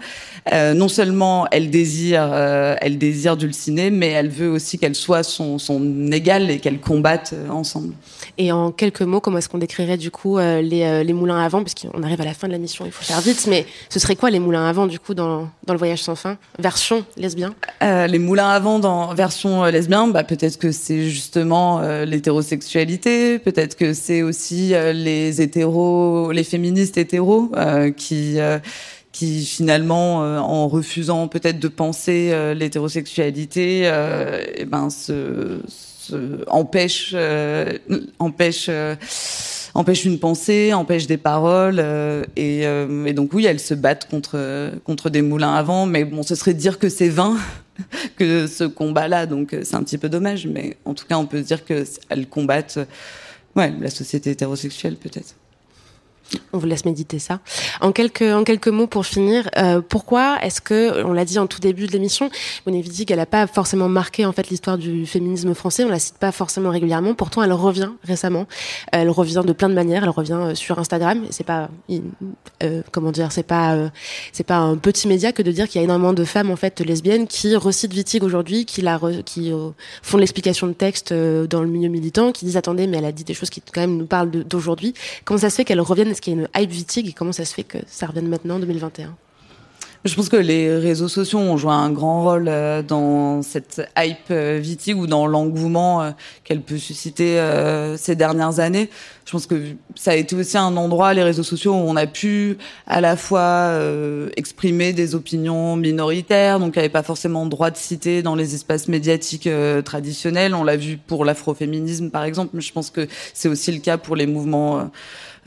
[0.53, 5.23] Euh, non seulement elle désire, euh, elle désire Dulcinée, mais elle veut aussi qu'elle soit
[5.23, 7.95] son, son égale et qu'elle combatte euh, ensemble.
[8.43, 11.63] Et en quelques mots, comment est-ce qu'on décrirait du coup les, les, moulins à vent,
[11.63, 14.17] puisqu'on arrive à la fin de la mission, il faut faire vite, mais ce serait
[14.17, 17.55] quoi les moulins à vent du coup dans, dans le voyage sans fin, version lesbien?
[17.83, 23.93] Les moulins à vent dans version lesbien, bah, peut-être que c'est justement l'hétérosexualité, peut-être que
[23.93, 27.53] c'est aussi les hétéros, les féministes hétéros
[27.97, 28.39] qui
[29.13, 35.61] qui finalement, euh, en refusant peut-être de penser euh, l'hétérosexualité, euh, eh ben se,
[36.11, 37.15] se empêche
[38.19, 38.71] empêche
[39.75, 41.83] empêche une pensée, empêche des paroles,
[42.37, 42.65] et,
[43.15, 46.55] donc oui, elles se battent contre contre des moulins à vent, mais bon, ce serait
[46.55, 47.37] dire que c'est vain
[48.17, 51.41] que ce combat-là, donc c'est un petit peu dommage, mais en tout cas, on peut
[51.41, 52.81] dire que elles combattent,
[53.57, 55.35] ouais, la société hétérosexuelle peut-être.
[56.53, 57.41] On vous laisse méditer ça.
[57.81, 61.47] En quelques, en quelques mots pour finir, euh, pourquoi est-ce que, on l'a dit en
[61.47, 62.31] tout début de l'émission,
[62.67, 65.99] Monique dit qu'elle n'a pas forcément marqué en fait l'histoire du féminisme français, on la
[65.99, 68.47] cite pas forcément régulièrement, pourtant elle revient récemment,
[68.93, 71.69] elle revient de plein de manières, elle revient euh, sur Instagram, c'est pas,
[72.63, 73.89] euh, comment dire, c'est pas, euh,
[74.47, 76.81] pas un petit média que de dire qu'il y a énormément de femmes en fait
[76.81, 79.53] lesbiennes qui recitent Wittig aujourd'hui, qui la, qui
[80.03, 83.25] font l'explication de texte dans le milieu militant, qui disent attendez mais elle a dit
[83.25, 84.95] des choses qui quand même nous parlent d'aujourd'hui.
[85.25, 87.33] Comment ça se fait qu'elle revienne est-ce qu'il y a une hype vitig et comment
[87.33, 89.17] ça se fait que ça revienne maintenant en 2021
[90.07, 94.31] je pense que les réseaux sociaux ont joué un grand rôle euh, dans cette hype
[94.31, 96.11] euh, vitig ou dans l'engouement euh,
[96.43, 97.39] qu'elle peut susciter
[97.99, 98.89] ces dernières années.
[99.27, 99.63] Je pense que
[99.95, 102.57] ça a été aussi un endroit, les réseaux sociaux, où on a pu
[102.87, 103.79] à la fois
[104.37, 108.89] exprimer des opinions minoritaires, donc n'y avait pas forcément droit de citer dans les espaces
[108.89, 109.49] médiatiques
[109.85, 110.55] traditionnels.
[110.55, 113.99] On l'a vu pour l'afroféminisme, par exemple, mais je pense que c'est aussi le cas
[113.99, 114.91] pour les mouvements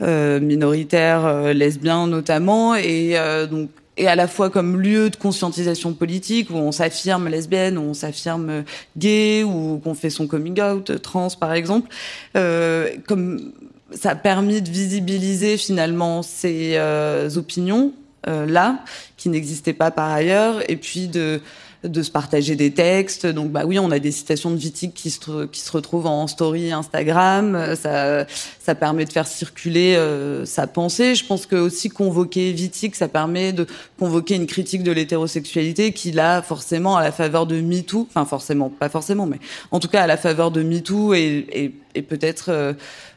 [0.00, 2.74] minoritaires, lesbiens notamment.
[2.74, 3.16] Et
[3.50, 7.94] donc et à la fois comme lieu de conscientisation politique où on s'affirme lesbienne, on
[7.94, 8.64] s'affirme
[8.96, 11.88] gay, ou qu'on fait son coming out trans par exemple,
[12.36, 13.52] euh, comme
[13.92, 17.92] ça a permis de visibiliser finalement ces euh, opinions
[18.26, 18.80] euh, là
[19.16, 21.40] qui n'existaient pas par ailleurs, et puis de
[21.84, 23.26] de se partager des textes.
[23.26, 26.26] Donc bah oui, on a des citations de Wittig qui se, qui se retrouvent en
[26.26, 27.76] story Instagram.
[27.76, 28.26] Ça,
[28.60, 31.14] ça permet de faire circuler euh, sa pensée.
[31.14, 33.66] Je pense que aussi convoquer Wittig, ça permet de
[33.98, 38.70] convoquer une critique de l'hétérosexualité qui là, forcément, à la faveur de MeToo, enfin forcément,
[38.70, 39.38] pas forcément, mais
[39.70, 42.72] en tout cas à la faveur de MeToo, et, et, peut-être euh,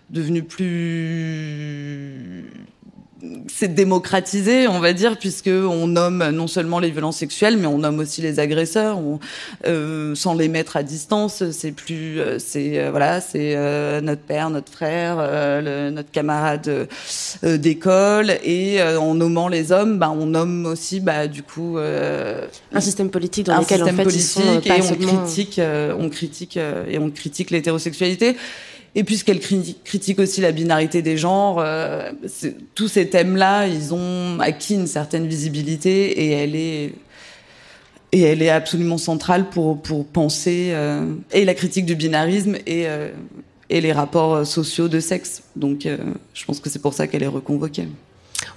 [0.10, 0.76] devenu plus
[3.48, 7.80] c'est démocratisé, on va dire, puisque on nomme non seulement les violences sexuelles, mais on
[7.80, 9.00] nomme aussi les agresseurs,
[9.66, 11.44] euh, sans les mettre à distance.
[11.52, 13.56] C'est plus, euh, c'est euh, voilà, c'est
[14.02, 15.18] notre père, notre frère,
[15.92, 16.88] notre camarade
[17.44, 23.10] d'école, et en nommant les hommes, bah, on nomme aussi, bah, du coup, un système
[23.10, 25.62] politique dans lequel en fait politique, ils et on critique,
[26.00, 28.36] on critique et on critique l'hétérosexualité.
[28.98, 32.12] Et puisqu'elle critique aussi la binarité des genres, euh,
[32.74, 36.94] tous ces thèmes-là, ils ont acquis une certaine visibilité et elle est
[38.12, 42.88] et elle est absolument centrale pour pour penser euh, et la critique du binarisme et
[42.88, 43.12] euh,
[43.70, 45.44] et les rapports sociaux de sexe.
[45.56, 45.88] Donc,
[46.34, 47.88] je pense que c'est pour ça qu'elle est reconvoquée.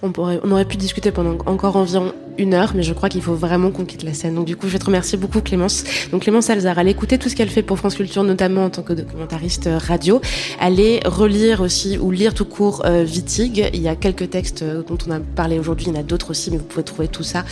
[0.03, 0.13] On,
[0.51, 3.85] aurait pu discuter pendant encore environ une heure, mais je crois qu'il faut vraiment qu'on
[3.85, 4.35] quitte la scène.
[4.35, 5.85] Donc du coup, je vais te remercier beaucoup Clémence.
[6.11, 8.83] Donc Clémence Alzar, allez écouter tout ce qu'elle fait pour France Culture, notamment en tant
[8.83, 10.21] que documentariste euh, radio.
[10.59, 13.71] Allez relire aussi ou lire tout court euh, Vitig.
[13.73, 16.03] Il y a quelques textes euh, dont on a parlé aujourd'hui, il y en a
[16.03, 17.45] d'autres aussi, mais vous pouvez trouver tout ça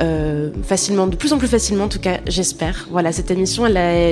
[0.00, 1.84] euh, facilement, de plus en plus facilement.
[1.84, 2.88] En tout cas, j'espère.
[2.90, 3.64] Voilà, cette émission,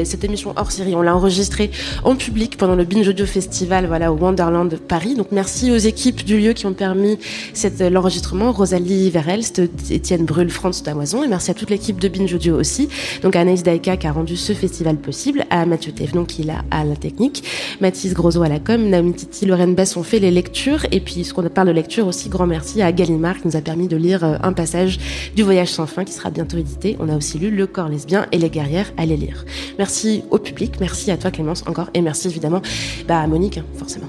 [0.04, 1.70] cette émission hors série, on l'a enregistrée
[2.04, 5.14] en public pendant le Binge Audio Festival, voilà, au Wonderland Paris.
[5.14, 7.18] Donc merci aux équipes du lieu qui ont permis
[7.52, 9.60] cette l'enregistrement, Rosalie Verelst,
[9.90, 12.88] Étienne Brûle, France Damoison, et merci à toute l'équipe de Binge Audio aussi.
[13.22, 16.64] Donc à Anaïs Daika qui a rendu ce festival possible, à Mathieu Thévenon qui là
[16.70, 17.44] à la technique,
[17.80, 21.24] Mathis Grosot à la com, Naomi Titi, Lorraine Bess ont fait les lectures, et puis
[21.24, 23.96] ce qu'on parle de lecture aussi, grand merci à Gallimard qui nous a permis de
[23.96, 24.98] lire euh, un passage
[25.34, 26.96] du Voyage sans fin qui sera bientôt édité.
[27.00, 29.44] On a aussi lu Le corps lesbien et les guerrières à les lire.
[29.78, 32.62] Merci au public, merci à toi Clémence encore, et merci évidemment
[33.06, 34.08] bah, à Monique, hein, forcément.